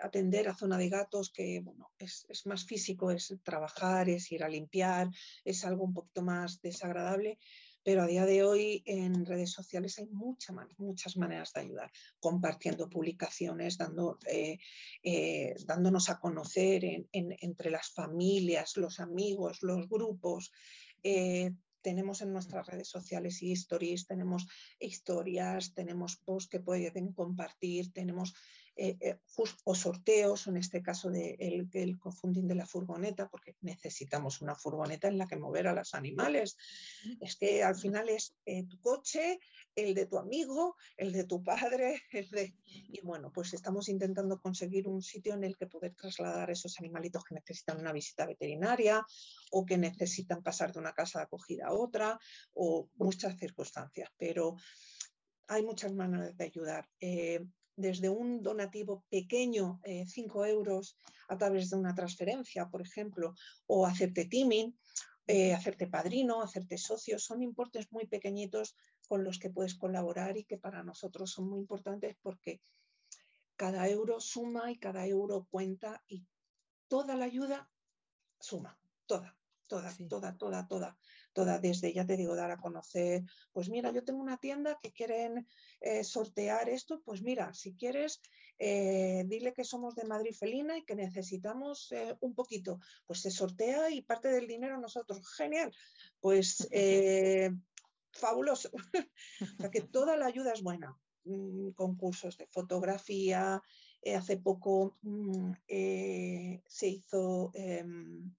atender 0.00 0.48
a 0.48 0.56
zona 0.56 0.76
de 0.76 0.88
gatos 0.88 1.30
que 1.30 1.60
bueno, 1.60 1.92
es, 1.96 2.26
más 2.46 2.64
físico, 2.64 3.12
es 3.12 3.32
trabajar, 3.44 4.08
es 4.08 4.32
ir 4.32 4.42
a 4.42 4.48
limpiar, 4.48 5.08
es 5.44 5.64
algo 5.64 5.84
un 5.84 5.94
poquito 5.94 6.22
más 6.22 6.60
desagradable, 6.60 7.38
pero 7.84 8.02
a 8.02 8.08
día 8.08 8.26
de 8.26 8.42
hoy 8.42 8.82
en 8.86 9.24
redes 9.24 9.52
sociales 9.52 10.00
hay 10.00 10.06
muchas 10.06 10.56
muchas 10.78 11.16
maneras 11.16 11.52
de 11.52 11.60
ayudar, 11.60 11.92
compartiendo 12.18 12.90
publicaciones, 12.90 13.78
dando, 13.78 14.18
eh, 14.26 14.58
eh, 15.04 15.54
dándonos 15.64 16.08
a 16.08 16.18
conocer 16.18 16.82
entre 17.12 17.70
las 17.70 17.92
familias, 17.92 18.76
los 18.76 18.98
amigos, 18.98 19.62
los 19.62 19.88
grupos. 19.88 20.50
Eh, 21.04 21.52
tenemos 21.82 22.22
en 22.22 22.32
nuestras 22.32 22.66
redes 22.66 22.88
sociales 22.88 23.42
y 23.42 23.52
stories, 23.52 24.06
tenemos 24.06 24.46
historias, 24.78 25.74
tenemos 25.74 26.16
posts 26.16 26.50
que 26.50 26.60
pueden 26.60 27.12
compartir, 27.12 27.92
tenemos 27.92 28.34
eh, 28.80 28.96
eh, 29.00 29.18
o 29.64 29.74
sorteos, 29.74 30.46
en 30.46 30.56
este 30.56 30.80
caso 30.80 31.10
de 31.10 31.36
el, 31.40 31.98
confunding 31.98 32.46
de 32.46 32.54
la 32.54 32.64
furgoneta, 32.64 33.28
porque 33.28 33.56
necesitamos 33.60 34.40
una 34.40 34.54
furgoneta 34.54 35.08
en 35.08 35.18
la 35.18 35.26
que 35.26 35.34
mover 35.34 35.66
a 35.66 35.72
los 35.72 35.94
animales. 35.94 36.56
Es 37.20 37.34
que 37.34 37.64
al 37.64 37.74
final 37.74 38.08
es 38.08 38.36
eh, 38.46 38.62
tu 38.68 38.80
coche, 38.80 39.40
el 39.74 39.94
de 39.94 40.06
tu 40.06 40.16
amigo, 40.16 40.76
el 40.96 41.10
de 41.10 41.24
tu 41.24 41.42
padre, 41.42 42.00
el 42.12 42.30
de... 42.30 42.54
Y 42.64 43.00
bueno, 43.02 43.32
pues 43.32 43.52
estamos 43.52 43.88
intentando 43.88 44.40
conseguir 44.40 44.86
un 44.86 45.02
sitio 45.02 45.34
en 45.34 45.42
el 45.42 45.56
que 45.56 45.66
poder 45.66 45.96
trasladar 45.96 46.48
esos 46.52 46.78
animalitos 46.78 47.24
que 47.24 47.34
necesitan 47.34 47.80
una 47.80 47.92
visita 47.92 48.26
veterinaria 48.26 49.04
o 49.50 49.66
que 49.66 49.76
necesitan 49.76 50.40
pasar 50.40 50.72
de 50.72 50.78
una 50.78 50.92
casa 50.92 51.18
de 51.18 51.24
acogida 51.24 51.66
a 51.66 51.72
otra 51.72 52.16
o 52.54 52.88
muchas 52.94 53.36
circunstancias, 53.36 54.08
pero 54.16 54.54
hay 55.48 55.64
muchas 55.64 55.92
maneras 55.92 56.36
de 56.36 56.44
ayudar 56.44 56.88
desde 57.78 58.08
un 58.10 58.42
donativo 58.42 59.04
pequeño, 59.08 59.80
5 59.84 60.44
eh, 60.44 60.50
euros, 60.50 60.98
a 61.28 61.38
través 61.38 61.70
de 61.70 61.76
una 61.76 61.94
transferencia, 61.94 62.68
por 62.68 62.82
ejemplo, 62.82 63.34
o 63.66 63.86
hacerte 63.86 64.26
teaming, 64.26 64.76
eh, 65.28 65.54
hacerte 65.54 65.86
padrino, 65.86 66.42
hacerte 66.42 66.76
socio, 66.76 67.18
son 67.18 67.42
importes 67.42 67.86
muy 67.92 68.06
pequeñitos 68.06 68.74
con 69.06 69.22
los 69.22 69.38
que 69.38 69.50
puedes 69.50 69.76
colaborar 69.76 70.36
y 70.36 70.44
que 70.44 70.58
para 70.58 70.82
nosotros 70.82 71.30
son 71.30 71.48
muy 71.48 71.60
importantes 71.60 72.16
porque 72.20 72.60
cada 73.56 73.88
euro 73.88 74.20
suma 74.20 74.72
y 74.72 74.78
cada 74.78 75.06
euro 75.06 75.46
cuenta 75.50 76.02
y 76.08 76.26
toda 76.88 77.14
la 77.14 77.26
ayuda 77.26 77.70
suma, 78.40 78.76
toda. 79.06 79.38
toda, 79.68 79.94
toda, 80.08 80.36
toda, 80.36 80.66
toda, 80.66 80.98
toda, 81.38 81.60
desde, 81.60 81.92
ya 81.92 82.04
te 82.04 82.16
digo, 82.16 82.34
dar 82.34 82.50
a 82.50 82.56
conocer, 82.56 83.22
pues 83.52 83.68
mira, 83.70 83.92
yo 83.92 84.02
tengo 84.02 84.20
una 84.20 84.38
tienda 84.38 84.76
que 84.82 84.90
quieren 84.90 85.46
eh, 85.80 86.02
sortear 86.02 86.68
esto, 86.68 87.00
pues 87.04 87.22
mira, 87.22 87.54
si 87.54 87.76
quieres, 87.76 88.20
eh, 88.58 89.22
dile 89.24 89.52
que 89.52 89.62
somos 89.62 89.94
de 89.94 90.04
Madrid 90.04 90.34
Felina 90.34 90.76
y 90.76 90.84
que 90.84 90.96
necesitamos 90.96 91.92
eh, 91.92 92.16
un 92.22 92.34
poquito, 92.34 92.80
pues 93.06 93.20
se 93.20 93.30
sortea 93.30 93.88
y 93.88 94.02
parte 94.02 94.32
del 94.32 94.48
dinero 94.48 94.80
nosotros, 94.80 95.32
genial, 95.36 95.72
pues 96.18 96.68
fabuloso, 98.10 98.70
o 99.58 99.60
sea 99.60 99.70
que 99.70 99.82
toda 99.82 100.16
la 100.16 100.26
ayuda 100.26 100.52
es 100.52 100.62
buena, 100.64 100.98
mm, 101.22 101.70
concursos 101.76 102.36
de 102.36 102.48
fotografía, 102.48 103.62
hace 104.16 104.38
poco 104.38 104.96
mm, 105.02 105.52
se 106.66 106.88
hizo 106.88 107.52
em, 107.54 108.34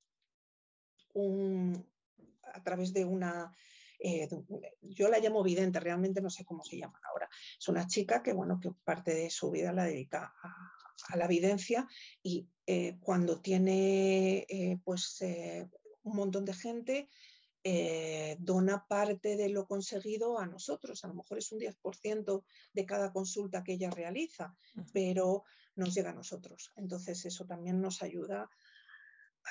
a 2.53 2.63
través 2.63 2.93
de 2.93 3.05
una, 3.05 3.53
eh, 3.99 4.27
yo 4.81 5.09
la 5.09 5.19
llamo 5.19 5.43
vidente, 5.43 5.79
realmente 5.79 6.21
no 6.21 6.29
sé 6.29 6.45
cómo 6.45 6.63
se 6.63 6.77
llama 6.77 6.99
ahora. 7.09 7.29
Es 7.57 7.67
una 7.67 7.88
chica 7.88 8.23
que, 8.23 8.33
bueno, 8.33 8.59
que 8.59 8.71
parte 8.83 9.13
de 9.13 9.29
su 9.29 9.51
vida 9.51 9.73
la 9.73 9.85
dedica 9.85 10.33
a, 10.41 11.15
la 11.15 11.25
evidencia 11.25 11.88
y 12.21 12.47
eh, 12.67 12.97
cuando 12.99 13.39
tiene 13.39 14.45
eh, 14.49 14.77
pues 14.83 15.19
un 16.03 16.15
montón 16.15 16.43
de 16.43 16.53
gente, 16.53 17.09
dona 18.39 18.85
parte 18.88 19.38
de 19.38 19.49
lo 19.49 19.65
conseguido 19.65 20.39
a 20.39 20.45
nosotros. 20.45 21.03
A 21.03 21.07
lo 21.07 21.13
mejor 21.15 21.38
es 21.38 21.51
un 21.51 21.59
10% 21.59 22.43
de 22.73 22.85
cada 22.85 23.13
consulta 23.13 23.63
que 23.63 23.73
ella 23.73 23.89
realiza, 23.89 24.55
pero 24.91 25.43
nos 25.75 25.93
llega 25.95 26.12
a 26.12 26.13
nosotros. 26.13 26.71
Entonces 26.75 27.25
eso 27.25 27.45
también 27.45 27.81
nos 27.81 28.03
ayuda 28.03 28.49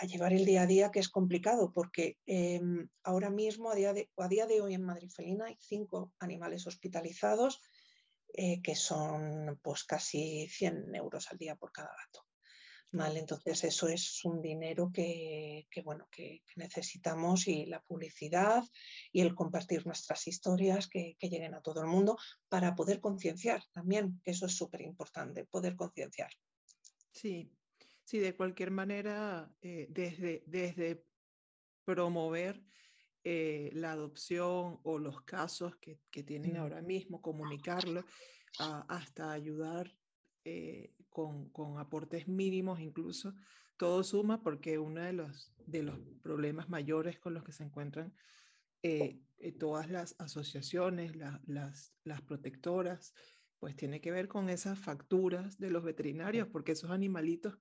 a 0.01 0.07
llevar 0.07 0.33
el 0.33 0.45
día 0.45 0.63
a 0.63 0.67
día, 0.67 0.91
que 0.91 1.01
es 1.01 1.09
complicado, 1.09 1.73
porque 1.73 2.19
em, 2.27 2.89
ahora 3.03 3.31
mismo, 3.31 3.71
a 3.71 3.75
día, 3.75 3.93
de, 3.93 4.11
a 4.17 4.29
día 4.29 4.47
de 4.47 4.61
hoy 4.61 4.75
en 4.75 4.85
Madrid 4.85 5.11
Felina, 5.11 5.47
hay 5.47 5.57
cinco 5.61 6.13
animales 6.21 6.67
hospitalizados, 6.67 7.61
eh, 8.35 8.61
que 8.63 8.77
son 8.77 9.59
pues 9.63 9.85
casi 9.85 10.47
100 10.49 10.95
euros 10.95 11.31
al 11.31 11.39
día 11.39 11.57
por 11.57 11.73
cada 11.73 11.89
gato. 11.89 12.25
¿Vale? 12.91 13.19
Entonces 13.19 13.65
eso 13.65 13.87
es 13.89 14.25
un 14.25 14.41
dinero 14.41 14.91
que, 14.91 15.67
bueno, 15.85 16.09
que, 16.11 16.43
necesitamos 16.57 17.47
y 17.47 17.67
la 17.67 17.83
publicidad 17.83 18.65
y 19.13 19.21
el 19.21 19.35
compartir 19.35 19.85
nuestras 19.85 20.27
historias 20.27 20.89
que, 20.89 21.17
que 21.19 21.29
lleguen 21.29 21.55
a 21.55 21.61
todo 21.61 21.83
el 21.83 21.87
mundo 21.87 22.17
para 22.49 22.75
poder 22.75 23.01
concienciar 23.01 23.63
también, 23.73 24.23
que 24.25 24.31
eso 24.31 24.47
es 24.47 24.57
súper 24.57 24.81
importante, 24.81 25.45
poder 25.45 25.77
concienciar. 25.77 26.31
Sí, 27.13 27.51
Sí, 28.09 28.21
de 28.21 28.35
cualquier 28.35 28.71
manera, 28.71 29.53
eh, 29.61 29.87
desde, 29.91 30.43
desde 30.47 31.05
promover 31.85 32.65
eh, 33.23 33.69
la 33.75 33.93
adopción 33.93 34.81
o 34.83 34.99
los 34.99 35.21
casos 35.25 35.77
que, 35.77 36.01
que 36.11 36.23
tienen 36.23 36.57
ahora 36.57 36.81
mismo, 36.81 37.21
comunicarlo, 37.21 38.03
hasta 38.59 39.31
ayudar 39.31 39.95
eh, 40.47 40.95
con, 41.11 41.51
con, 41.51 41.79
aportes 41.79 42.29
mínimos 42.29 42.81
incluso, 42.81 43.35
todo 43.77 44.03
suma 44.03 44.43
porque 44.43 44.79
uno 44.79 45.03
de 45.03 45.13
los, 45.13 45.53
de 45.67 45.83
los 45.83 46.01
problemas 46.23 46.71
mayores 46.71 47.19
con 47.19 47.35
los 47.35 47.45
que 47.45 47.53
se 47.53 47.65
encuentran 47.65 48.15
todas 49.59 49.91
las 49.91 50.17
asociaciones, 50.19 51.15
las, 51.15 51.93
las 52.05 52.23
protectoras, 52.23 53.13
pues 53.59 53.77
tiene 53.77 54.01
que 54.01 54.13
ver 54.13 54.29
con 54.29 54.49
esas 54.49 54.79
facturas 54.79 55.59
de 55.59 55.69
los 55.69 55.85
veterinarios, 55.85 56.49
porque 56.49 56.73
esos 56.73 56.91
animalitos 56.91 57.59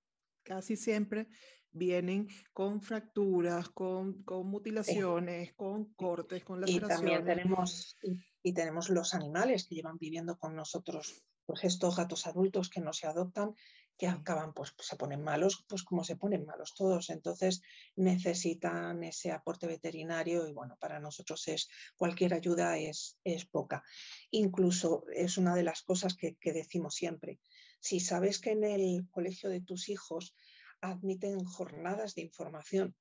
casi 0.47 0.77
siempre 0.77 1.27
vienen 1.71 2.27
con 2.53 2.81
fracturas, 2.81 3.69
con, 3.69 4.23
con 4.23 4.47
mutilaciones, 4.47 5.53
con 5.53 5.93
cortes, 5.93 6.43
con 6.43 6.61
laceraciones. 6.61 6.97
Y 6.97 7.01
también 7.01 7.25
tenemos, 7.25 7.97
y, 8.41 8.53
tenemos 8.53 8.89
los 8.89 9.13
animales 9.13 9.67
que 9.67 9.75
llevan 9.75 9.97
viviendo 9.97 10.37
con 10.37 10.55
nosotros, 10.55 11.21
pues 11.45 11.65
estos 11.65 11.97
gatos 11.97 12.25
adultos 12.27 12.69
que 12.69 12.79
no 12.79 12.93
se 12.93 13.07
adoptan, 13.07 13.53
que 13.97 14.07
acaban, 14.07 14.53
pues, 14.53 14.73
se 14.79 14.95
ponen 14.95 15.23
malos, 15.23 15.65
pues 15.67 15.83
como 15.83 16.03
se 16.03 16.15
ponen 16.15 16.45
malos 16.45 16.73
todos. 16.75 17.09
Entonces 17.09 17.61
necesitan 17.95 19.03
ese 19.03 19.31
aporte 19.31 19.67
veterinario 19.67 20.47
y 20.47 20.53
bueno, 20.53 20.77
para 20.79 20.99
nosotros 20.99 21.47
es 21.47 21.67
cualquier 21.97 22.33
ayuda 22.33 22.77
es, 22.77 23.19
es 23.23 23.45
poca. 23.45 23.83
Incluso 24.31 25.03
es 25.13 25.37
una 25.37 25.55
de 25.55 25.63
las 25.63 25.81
cosas 25.81 26.15
que, 26.15 26.35
que 26.35 26.53
decimos 26.53 26.95
siempre 26.95 27.39
si 27.79 27.99
sabes 27.99 28.39
que 28.39 28.51
en 28.51 28.63
el 28.63 29.07
colegio 29.09 29.49
de 29.49 29.61
tus 29.61 29.89
hijos 29.89 30.35
admiten 30.81 31.43
jornadas 31.43 32.15
de 32.15 32.21
información, 32.21 32.95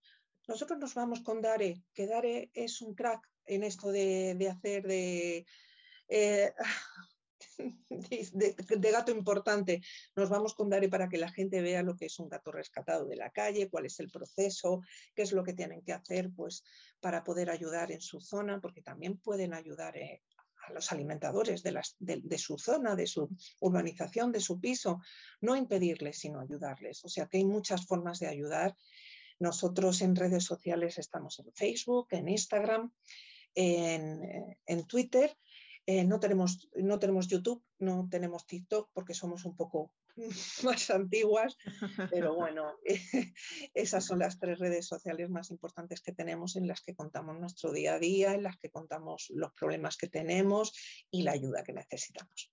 nosotros 0.49 0.79
nos 0.79 0.95
vamos 0.95 1.23
con 1.23 1.41
Dare, 1.43 1.83
que 1.93 2.07
Dare 2.07 2.51
es 2.55 2.81
un 2.81 2.95
crack 2.95 3.29
en 3.47 3.65
esto 3.65 3.91
de, 3.91 4.49
hacer 4.51 4.85
de, 4.87 5.47
eh, 6.09 6.53
de, 7.89 8.91
gato 8.93 9.11
importante. 9.11 9.83
Nos 10.15 10.29
vamos 10.29 10.55
con 10.55 10.71
Dare 10.71 10.89
para 10.89 11.09
que 11.09 11.19
la 11.19 11.33
gente 11.33 11.63
vea 11.63 11.83
lo 11.83 11.97
que 11.97 12.07
es 12.07 12.19
un 12.19 12.29
gato 12.29 12.53
rescatado 12.53 13.07
de 13.07 13.17
la 13.17 13.31
calle, 13.31 13.69
cuál 13.69 13.87
es 13.87 13.99
el 13.99 14.11
proceso, 14.11 14.83
qué 15.15 15.23
es 15.23 15.33
lo 15.33 15.43
que 15.43 15.55
tienen 15.55 15.83
que 15.83 15.93
hacer 15.93 16.31
pues, 16.35 16.63
para 17.01 17.25
poder 17.25 17.51
ayudar 17.51 17.91
en 17.91 18.01
su 18.01 18.21
zona, 18.21 18.61
porque 18.61 18.83
también 18.83 19.19
pueden 19.19 19.53
ayudar 19.53 19.97
eh, 19.97 20.23
a 20.67 20.73
los 20.73 20.91
alimentadores 20.93 21.63
de, 21.63 22.39
su 22.39 22.59
zona, 22.59 22.97
de 22.97 23.07
su 23.07 23.29
urbanización, 23.61 24.33
de 24.33 24.41
su 24.41 24.61
piso, 24.61 25.01
no 25.41 25.57
impedirles, 25.57 26.19
sino 26.19 26.41
ayudarles. 26.41 27.05
O 27.05 27.09
sea 27.09 27.27
que 27.27 27.39
hay 27.39 27.45
muchas 27.45 27.87
formas 27.87 28.19
de 28.19 28.27
ayudar. 28.27 28.77
Nosotros 29.39 30.03
en 30.03 30.17
redes 30.17 30.45
sociales 30.45 30.99
estamos 30.99 31.39
en 31.39 31.53
Facebook, 31.53 32.09
en 32.11 32.29
Instagram, 32.29 32.93
en, 33.55 34.87
Twitter. 34.87 35.37
Eh, 35.87 36.05
no, 36.05 36.19
tenemos, 36.19 36.69
no 36.75 36.99
tenemos 36.99 37.29
YouTube, 37.29 37.63
no 37.79 38.09
tenemos 38.11 38.47
TikTok 38.47 38.91
porque 38.93 39.15
somos 39.15 39.45
un 39.45 39.55
poco 39.55 39.93
más 40.65 40.91
antiguas, 40.91 41.57
pero 42.11 42.35
bueno, 42.35 42.73
esas 43.75 44.05
son 44.05 44.21
las 44.21 44.39
tres 44.39 44.59
redes 44.59 44.87
sociales 44.87 45.31
más 45.31 45.51
importantes 45.51 46.01
que 46.01 46.13
tenemos 46.13 46.57
en 46.57 46.67
las 46.67 46.81
que 46.81 46.95
contamos 46.95 47.39
nuestro 47.39 47.73
día 47.73 47.95
a 47.95 47.99
día, 47.99 48.35
en 48.35 48.43
las 48.43 48.57
que 48.59 48.71
contamos 48.71 49.31
los 49.31 49.53
problemas 49.53 49.97
que 49.97 50.09
tenemos 50.09 50.73
y 51.11 51.23
la 51.23 51.33
ayuda 51.33 51.63
que 51.63 51.73
necesitamos. 51.73 52.53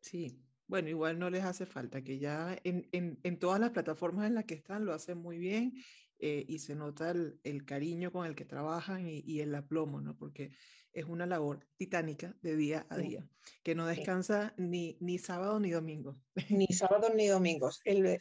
Sí, 0.00 0.38
bueno, 0.66 0.88
igual 0.88 1.18
no 1.18 1.30
les 1.30 1.44
hace 1.44 1.66
falta, 1.66 2.02
que 2.02 2.18
ya 2.18 2.58
en, 2.64 2.88
en, 2.92 3.38
todas 3.38 3.60
las 3.60 3.70
plataformas 3.70 4.26
en 4.26 4.34
las 4.34 4.44
que 4.44 4.54
están 4.54 4.84
lo 4.84 4.92
hacen 4.92 5.18
muy 5.18 5.38
bien 5.38 5.74
eh, 6.18 6.44
y 6.48 6.58
se 6.58 6.74
nota 6.74 7.10
el, 7.10 7.38
el, 7.44 7.64
cariño 7.64 8.10
con 8.12 8.26
el 8.26 8.34
que 8.34 8.44
trabajan 8.44 9.06
y, 9.06 9.22
y, 9.26 9.40
el 9.40 9.54
aplomo, 9.54 10.00
¿no? 10.00 10.16
Porque 10.16 10.52
es 10.94 11.04
una 11.04 11.26
labor 11.26 11.66
titánica 11.76 12.34
de 12.40 12.56
día 12.56 12.86
a 12.88 12.96
día, 12.96 13.28
que 13.62 13.74
no 13.74 13.86
descansa 13.86 14.54
ni, 14.56 14.96
ni 15.00 15.18
sábado 15.18 15.60
ni 15.60 15.70
domingo. 15.70 16.16
Ni 16.48 16.66
sábado 16.72 17.12
ni 17.14 17.26
domingos. 17.26 17.80
El, 17.84 18.20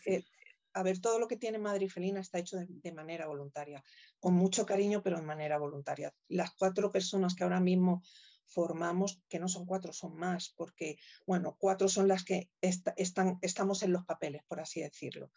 a 0.74 0.84
ver, 0.84 1.00
todo 1.00 1.20
lo 1.20 1.28
que 1.28 1.38
tiene 1.38 1.60
Madrid 1.60 1.90
Felina 1.90 2.20
está 2.20 2.40
hecho 2.40 2.58
de, 2.58 2.92
manera 2.92 3.28
voluntaria, 3.28 3.84
con 4.20 4.34
mucho 4.34 4.66
cariño, 4.66 5.02
pero 5.04 5.18
de 5.18 5.24
manera 5.24 5.58
voluntaria. 5.58 6.14
Las 6.28 6.52
cuatro 6.52 6.92
personas 6.92 7.36
que 7.36 7.44
ahora 7.44 7.60
mismo 7.60 8.04
formamos, 8.46 9.22
que 9.30 9.40
no 9.40 9.48
son 9.48 9.66
cuatro, 9.66 9.94
son 9.94 10.16
más, 10.16 10.54
porque, 10.56 10.98
bueno, 11.26 11.56
cuatro 11.60 11.88
son 11.90 12.08
las 12.08 12.24
que 12.24 12.50
están, 12.62 13.38
estamos 13.42 13.84
en 13.84 13.94
los 13.94 14.06
papeles, 14.06 14.44
por 14.48 14.60
así 14.60 14.82
decirlo, 14.82 15.32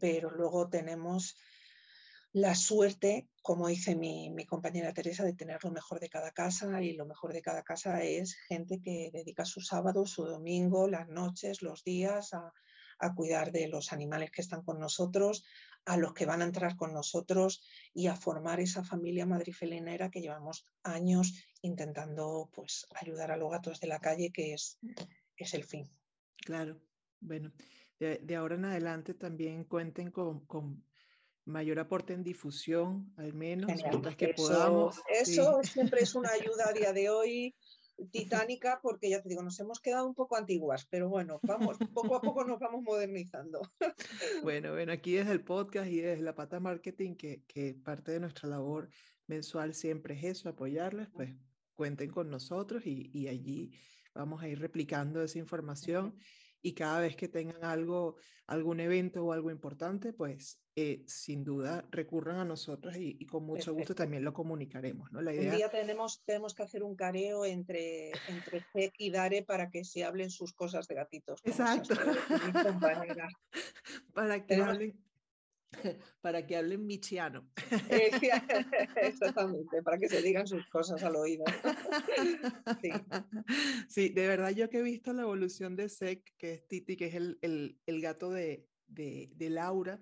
pero 0.00 0.30
luego 0.30 0.68
tenemos 0.68 1.36
la 2.36 2.54
suerte, 2.54 3.30
como 3.40 3.66
dice 3.66 3.96
mi, 3.96 4.44
compañera 4.44 4.92
Teresa, 4.92 5.24
de 5.24 5.32
tener 5.32 5.64
lo 5.64 5.70
mejor 5.70 6.00
de 6.00 6.10
cada 6.10 6.32
casa 6.32 6.82
y 6.82 6.92
lo 6.92 7.06
mejor 7.06 7.32
de 7.32 7.40
cada 7.40 7.62
casa 7.62 8.02
es 8.02 8.34
gente 8.34 8.82
que 8.82 9.10
dedica 9.10 9.46
su 9.46 9.62
sábado, 9.62 10.04
su 10.04 10.26
domingo, 10.26 10.86
las 10.86 11.08
noches, 11.08 11.62
los 11.62 11.82
días 11.82 12.34
a, 12.34 12.52
cuidar 13.14 13.52
de 13.52 13.68
los 13.68 13.90
animales 13.90 14.30
que 14.30 14.42
están 14.42 14.62
con 14.62 14.78
nosotros, 14.78 15.46
a 15.86 15.96
los 15.96 16.12
que 16.12 16.26
van 16.26 16.42
a 16.42 16.44
entrar 16.44 16.76
con 16.76 16.92
nosotros 16.92 17.62
y 17.94 18.08
a 18.08 18.16
formar 18.16 18.60
esa 18.60 18.84
familia 18.84 19.24
madrifelinera 19.24 20.10
que 20.10 20.20
llevamos 20.20 20.66
años 20.82 21.32
intentando 21.62 22.50
pues, 22.52 22.86
ayudar 23.00 23.30
a 23.30 23.38
los 23.38 23.50
gatos 23.50 23.80
de 23.80 23.86
la 23.86 23.98
calle, 23.98 24.30
que 24.30 24.52
es, 24.52 24.78
es 25.38 25.54
el 25.54 25.64
fin. 25.64 25.90
Claro, 26.36 26.82
bueno, 27.18 27.50
de, 27.98 28.36
ahora 28.36 28.56
en 28.56 28.66
adelante 28.66 29.14
también 29.14 29.64
cuenten 29.64 30.10
con 30.10 30.84
mayor 31.46 31.78
aporte 31.78 32.12
en 32.12 32.22
difusión, 32.22 33.12
al 33.16 33.32
menos, 33.32 33.70
que 34.16 34.26
eso, 34.26 34.34
podamos. 34.36 35.00
Eso 35.08 35.60
siempre 35.62 36.02
es 36.02 36.14
una 36.14 36.30
ayuda 36.40 36.68
a 36.68 36.72
día 36.72 36.92
de 36.92 37.08
hoy 37.08 37.54
titánica, 38.10 38.80
porque 38.82 39.08
ya 39.08 39.22
te 39.22 39.28
digo, 39.28 39.42
nos 39.42 39.58
hemos 39.58 39.80
quedado 39.80 40.06
un 40.06 40.14
poco 40.14 40.36
antiguas, 40.36 40.86
pero 40.90 41.08
bueno, 41.08 41.40
vamos, 41.42 41.78
poco 41.94 42.16
a 42.16 42.20
poco 42.20 42.44
nos 42.44 42.58
vamos 42.58 42.82
modernizando. 42.82 43.62
Bueno, 44.42 44.72
bueno, 44.72 44.92
aquí 44.92 45.14
desde 45.14 45.32
el 45.32 45.42
podcast 45.42 45.88
y 45.90 46.00
desde 46.00 46.22
la 46.22 46.34
pata 46.34 46.60
marketing, 46.60 47.14
que, 47.14 47.42
que 47.46 47.74
parte 47.74 48.12
de 48.12 48.20
nuestra 48.20 48.48
labor 48.48 48.90
mensual 49.26 49.72
siempre 49.72 50.14
es 50.14 50.24
eso, 50.24 50.48
apoyarles, 50.48 51.08
pues 51.14 51.34
cuenten 51.74 52.10
con 52.10 52.30
nosotros 52.30 52.86
y, 52.86 53.10
y 53.12 53.28
allí 53.28 53.70
vamos 54.14 54.42
a 54.42 54.48
ir 54.48 54.58
replicando 54.58 55.22
esa 55.22 55.38
información 55.38 56.18
y 56.66 56.72
cada 56.72 56.98
vez 56.98 57.14
que 57.14 57.28
tengan 57.28 57.62
algo, 57.62 58.16
algún 58.48 58.80
evento 58.80 59.24
o 59.24 59.32
algo 59.32 59.52
importante, 59.52 60.12
pues 60.12 60.60
eh, 60.74 61.04
sin 61.06 61.44
duda 61.44 61.86
recurran 61.92 62.38
a 62.38 62.44
nosotros 62.44 62.96
y, 62.96 63.24
con 63.24 63.44
mucho 63.44 63.72
gusto 63.72 63.94
también 63.94 64.24
lo 64.24 64.32
comunicaremos. 64.32 65.12
¿no? 65.12 65.22
La 65.22 65.32
idea... 65.32 65.52
Un 65.52 65.56
día 65.58 65.70
tenemos, 65.70 66.24
tenemos 66.24 66.54
que 66.54 66.64
hacer 66.64 66.82
un 66.82 66.96
careo 66.96 67.44
entre, 67.44 68.10
entre 68.26 68.64
y 68.98 69.10
Dare 69.10 69.44
para 69.44 69.70
que 69.70 69.84
se 69.84 70.02
hablen 70.02 70.28
sus 70.28 70.52
cosas 70.54 70.88
de 70.88 70.96
gatitos. 70.96 71.40
Exacto. 71.44 71.94
para 74.12 74.44
que 74.44 74.54
hablen 74.56 75.05
para 76.20 76.46
que 76.46 76.56
hablen 76.56 76.86
michiano. 76.86 77.48
Exactamente, 79.02 79.82
para 79.82 79.98
que 79.98 80.08
se 80.08 80.22
digan 80.22 80.46
sus 80.46 80.66
cosas 80.68 81.02
al 81.02 81.16
oído. 81.16 81.44
Sí. 83.88 84.08
de 84.10 84.28
verdad 84.28 84.50
yo 84.50 84.68
que 84.68 84.78
he 84.78 84.82
visto 84.82 85.12
la 85.12 85.22
evolución 85.22 85.76
de 85.76 85.88
Sec, 85.88 86.34
que 86.36 86.54
es 86.54 86.68
Titi, 86.68 86.96
que 86.96 87.06
es 87.06 87.14
el, 87.14 87.38
el, 87.42 87.78
el 87.86 88.00
gato 88.00 88.30
de, 88.30 88.66
de, 88.86 89.30
de 89.34 89.50
Laura, 89.50 90.00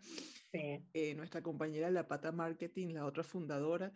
eh, 0.53 1.15
nuestra 1.17 1.43
compañera 1.43 1.89
de 1.89 1.93
La 1.93 2.07
Pata 2.07 2.31
Marketing, 2.31 2.95
la 2.95 3.07
otra 3.07 3.25
fundadora, 3.25 3.93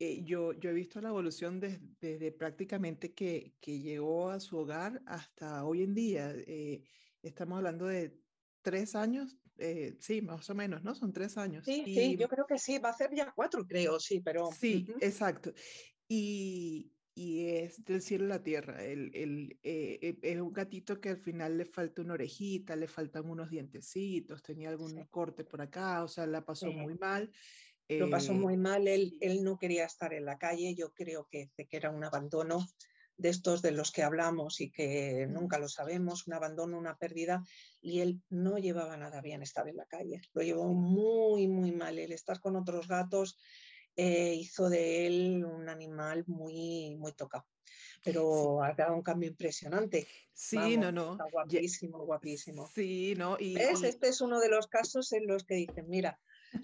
eh, 0.00 0.24
yo, 0.24 0.52
yo 0.54 0.70
he 0.70 0.74
visto 0.74 1.00
la 1.00 1.10
evolución 1.10 1.60
desde, 1.60 2.32
prácticamente 2.32 3.14
que, 3.14 3.54
que, 3.60 3.78
llegó 3.78 4.30
a 4.30 4.40
su 4.40 4.58
hogar 4.58 5.00
hasta 5.06 5.64
hoy 5.64 5.82
en 5.82 5.94
día. 5.94 6.32
Eh, 6.34 6.82
estamos 7.22 7.58
hablando 7.58 7.86
de 7.86 8.18
tres 8.64 8.96
años, 8.96 9.38
sí, 10.00 10.22
más 10.22 10.50
o 10.50 10.54
menos, 10.56 10.82
¿no? 10.82 10.96
Son 10.96 11.12
tres 11.12 11.36
años. 11.38 11.64
Sí, 11.64 11.84
sí, 11.84 12.16
yo 12.16 12.28
creo 12.28 12.46
que 12.46 12.58
sí, 12.58 12.78
va 12.78 12.88
a 12.88 12.96
ser 12.96 13.14
ya 13.14 13.32
cuatro, 13.36 13.64
creo, 13.64 14.00
sí, 14.00 14.20
pero... 14.20 14.50
Sí, 14.50 14.86
exacto. 15.00 15.52
Y, 16.08 16.90
y 17.14 17.46
es 17.46 17.84
del 17.84 18.02
cielo 18.02 18.24
a 18.24 18.28
la 18.28 18.42
tierra. 18.42 18.84
El, 18.84 19.14
el, 19.14 19.60
eh, 19.62 20.18
es 20.20 20.40
un 20.40 20.52
gatito 20.52 21.00
que 21.00 21.10
al 21.10 21.18
final 21.18 21.56
le 21.56 21.64
falta 21.64 22.02
una 22.02 22.14
orejita, 22.14 22.74
le 22.74 22.88
faltan 22.88 23.30
unos 23.30 23.50
dientecitos, 23.50 24.42
tenía 24.42 24.70
algún 24.70 25.04
corte 25.04 25.44
por 25.44 25.62
acá, 25.62 26.02
o 26.02 26.08
sea, 26.08 26.26
la 26.26 26.44
pasó 26.44 26.72
muy 26.72 26.96
mal. 26.96 27.30
Lo 27.86 28.08
pasó 28.08 28.32
eh, 28.32 28.36
muy 28.36 28.56
mal, 28.56 28.88
él, 28.88 29.18
él 29.20 29.44
no 29.44 29.58
quería 29.58 29.84
estar 29.84 30.14
en 30.14 30.24
la 30.24 30.38
calle, 30.38 30.74
yo 30.74 30.92
creo 30.94 31.28
que, 31.30 31.50
que 31.54 31.76
era 31.76 31.90
un 31.90 32.02
abandono 32.02 32.66
de 33.16 33.28
estos 33.28 33.62
de 33.62 33.70
los 33.70 33.92
que 33.92 34.02
hablamos 34.02 34.60
y 34.60 34.70
que 34.70 35.26
nunca 35.28 35.58
lo 35.58 35.68
sabemos, 35.68 36.26
un 36.26 36.34
abandono, 36.34 36.78
una 36.78 36.96
pérdida, 36.96 37.42
y 37.80 38.00
él 38.00 38.22
no 38.28 38.58
llevaba 38.58 38.96
nada 38.96 39.20
bien 39.20 39.42
estar 39.42 39.68
en 39.68 39.76
la 39.76 39.86
calle, 39.86 40.20
lo 40.32 40.42
llevó 40.42 40.72
muy, 40.72 41.48
muy 41.48 41.72
mal, 41.72 41.98
el 41.98 42.12
estar 42.12 42.40
con 42.40 42.56
otros 42.56 42.88
gatos 42.88 43.38
eh, 43.96 44.34
hizo 44.34 44.68
de 44.68 45.06
él 45.06 45.44
un 45.44 45.68
animal 45.68 46.24
muy, 46.26 46.96
muy 46.96 47.12
tocado. 47.12 47.46
Pero 48.02 48.62
ha 48.62 48.74
dado 48.74 48.96
un 48.96 49.02
cambio 49.02 49.30
impresionante. 49.30 50.06
Sí, 50.32 50.76
no, 50.76 50.92
no. 50.92 51.12
Está 51.12 51.24
guapísimo, 51.30 52.04
guapísimo. 52.04 52.66
Sí, 52.66 53.14
¿no? 53.16 53.36
Y, 53.38 53.56
Este 53.56 54.08
es 54.08 54.20
uno 54.20 54.40
de 54.40 54.48
los 54.48 54.66
casos 54.66 55.12
en 55.12 55.26
los 55.26 55.44
que 55.44 55.54
dicen, 55.54 55.88
mira, 55.88 56.20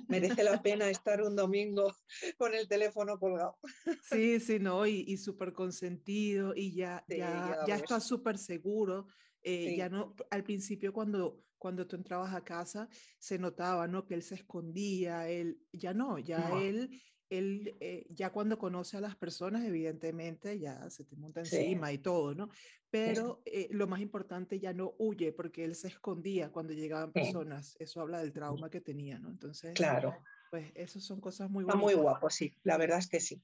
merece 0.09 0.43
la 0.45 0.63
pena 0.63 0.89
estar 0.89 1.23
un 1.23 1.37
domingo 1.37 1.95
con 2.37 2.55
el 2.55 2.69
teléfono 2.69 3.19
colgado. 3.19 3.59
Sí, 4.03 4.41
sí, 4.41 4.59
no, 4.59 4.87
y, 4.87 5.05
y 5.07 5.17
súper 5.17 5.53
consentido 5.53 6.53
y 6.55 6.75
ya, 6.75 7.05
ya, 7.09 7.65
ya, 7.67 7.77
está 7.77 8.01
súper 8.01 8.39
seguro. 8.39 9.07
Eh, 9.43 9.77
ya 9.77 9.89
no, 9.89 10.15
al 10.31 10.45
principio 10.45 10.93
cuando, 10.93 11.43
cuando 11.57 11.87
tú 11.87 11.97
entrabas 11.97 12.35
a 12.35 12.45
casa 12.45 12.89
se 13.19 13.39
notaba, 13.39 13.89
¿no? 13.89 14.07
Que 14.07 14.15
él 14.15 14.23
se 14.23 14.35
escondía, 14.35 15.29
él, 15.29 15.61
ya 15.73 15.95
no, 15.95 16.19
ya 16.19 16.51
él 16.61 16.91
él 17.31 17.77
eh, 17.81 18.07
ya 18.11 18.31
cuando 18.31 18.59
conoce 18.59 18.97
a 18.97 19.01
las 19.01 19.17
personas, 19.17 19.65
evidentemente 19.65 20.59
ya 20.59 20.91
se 20.91 21.05
te 21.05 21.17
monta 21.17 21.41
encima 21.41 21.93
y 21.93 21.99
todo, 21.99 22.35
¿no? 22.35 22.51
Pero 22.91 23.41
eh, 23.45 23.69
lo 23.71 23.87
más 23.87 24.01
importante 24.01 24.59
ya 24.59 24.73
no 24.73 24.95
huye 24.99 25.33
porque 25.33 25.65
él 25.65 25.77
se 25.77 25.89
escondía 25.89 26.51
cuando 26.51 26.73
llegaban 26.73 27.13
personas. 27.13 27.77
Eso 27.79 28.01
habla 28.01 28.19
del 28.19 28.33
trauma 28.33 28.69
que 28.69 28.81
tenía, 28.81 29.19
¿no? 29.19 29.31
Entonces, 29.31 29.75
claro. 29.75 30.23
Pues 30.51 30.73
eso 30.75 30.99
son 30.99 31.21
cosas 31.21 31.49
muy 31.49 31.63
buenas. 31.63 31.81
muy 31.81 31.95
guapo, 31.95 32.29
sí, 32.29 32.53
la 32.65 32.77
verdad 32.77 32.99
es 32.99 33.09
que 33.09 33.21
sí. 33.21 33.41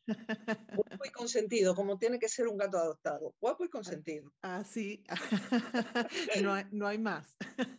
Guapo 0.74 1.04
y 1.04 1.10
consentido, 1.10 1.76
como 1.76 1.98
tiene 1.98 2.18
que 2.18 2.28
ser 2.28 2.48
un 2.48 2.56
gato 2.56 2.78
adoptado. 2.78 3.32
Guapo 3.40 3.64
y 3.64 3.68
consentido. 3.68 4.32
Ah, 4.42 4.64
sí. 4.64 5.04
no, 6.42 6.52
hay, 6.52 6.64
no 6.72 6.88
hay 6.88 6.98
más. 6.98 7.36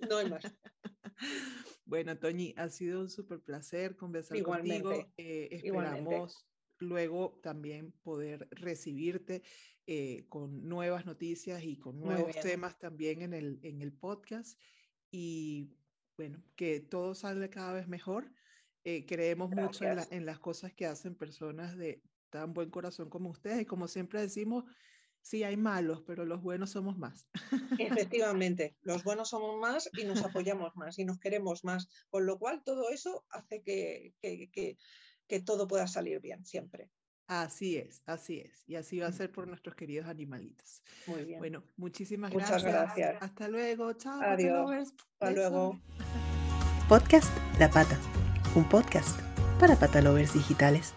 No 0.10 0.18
hay 0.18 0.30
más. 0.30 0.43
Bueno, 1.88 2.17
Toñi, 2.17 2.53
ha 2.57 2.67
sido 2.67 2.99
un 2.99 3.09
súper 3.09 3.39
placer 3.39 3.95
conversar 3.95 4.41
contigo. 4.43 4.91
Eh, 5.15 5.47
esperamos 5.51 6.45
luego 6.79 7.39
también 7.41 7.93
poder 8.03 8.47
recibirte 8.51 9.41
eh, 9.88 10.25
con 10.27 10.67
nuevas 10.67 11.05
noticias 11.05 11.63
y 11.63 11.77
con 11.77 11.99
nuevos 11.99 12.35
temas 12.41 12.77
también 12.77 13.21
en 13.21 13.33
el, 13.33 13.59
en 13.63 13.81
el 13.81 13.93
podcast. 13.93 14.59
Y 15.11 15.71
bueno, 16.17 16.43
que 16.57 16.81
todo 16.81 17.15
salga 17.15 17.49
cada 17.49 17.71
vez 17.71 17.88
mejor. 17.88 18.33
Eh, 18.83 19.05
creemos 19.05 19.49
mucho 19.49 19.85
en, 19.85 19.99
en, 20.11 20.25
las 20.25 20.39
cosas 20.39 20.73
que 20.73 20.85
hacen 20.85 21.15
personas 21.15 21.77
de 21.77 22.03
tan 22.29 22.53
buen 22.53 22.69
corazón 22.69 23.09
como 23.09 23.29
ustedes. 23.29 23.61
Y 23.61 23.65
como 23.65 23.88
siempre 23.88 24.19
decimos, 24.19 24.65
sí 25.22 25.43
hay 25.43 25.57
malos, 25.57 26.03
pero 26.05 26.26
los 26.26 26.41
buenos 26.41 26.72
somos 26.72 26.97
más. 26.97 27.28
Efectivamente, 27.80 28.76
los 28.82 29.03
buenos 29.03 29.30
somos 29.30 29.59
más 29.59 29.89
y 29.97 30.05
nos 30.05 30.24
apoyamos 30.24 30.76
más 30.76 30.97
y 30.99 31.05
nos 31.05 31.20
queremos 31.20 31.63
más, 31.63 31.88
con 32.09 32.26
lo 32.26 32.39
cual 32.39 32.63
todo 32.63 32.89
eso 32.89 33.26
hace 33.30 33.61
que, 33.61 34.13
que, 34.22 35.39
todo 35.41 35.68
pueda 35.68 35.88
salir 35.88 36.20
bien 36.22 36.45
siempre. 36.45 36.89
Así 37.28 37.76
es, 37.76 38.01
así 38.05 38.39
es. 38.39 38.63
Y 38.68 38.76
así 38.76 38.99
va 38.99 39.07
a 39.07 39.11
ser 39.11 39.32
por 39.32 39.47
nuestros 39.47 39.76
queridos 39.76 40.07
animalitos. 40.07 40.82
Muy 41.07 41.26
bien. 41.26 41.39
Bueno, 41.39 41.63
muchísimas 41.76 42.32
Muchas 42.32 42.63
gracias. 42.63 43.18
Hasta 43.20 43.49
luego. 43.49 43.91
Chao. 43.93 44.22
Adiós. 44.22 44.93
Hasta 45.20 45.32
luego. 45.32 45.78
Podcast 46.88 47.30
La 47.59 47.70
Pata. 47.70 47.99
Un 48.55 48.68
podcast 48.70 49.20
para 49.59 49.76
patalovers 49.76 50.34
digitales. 50.34 50.93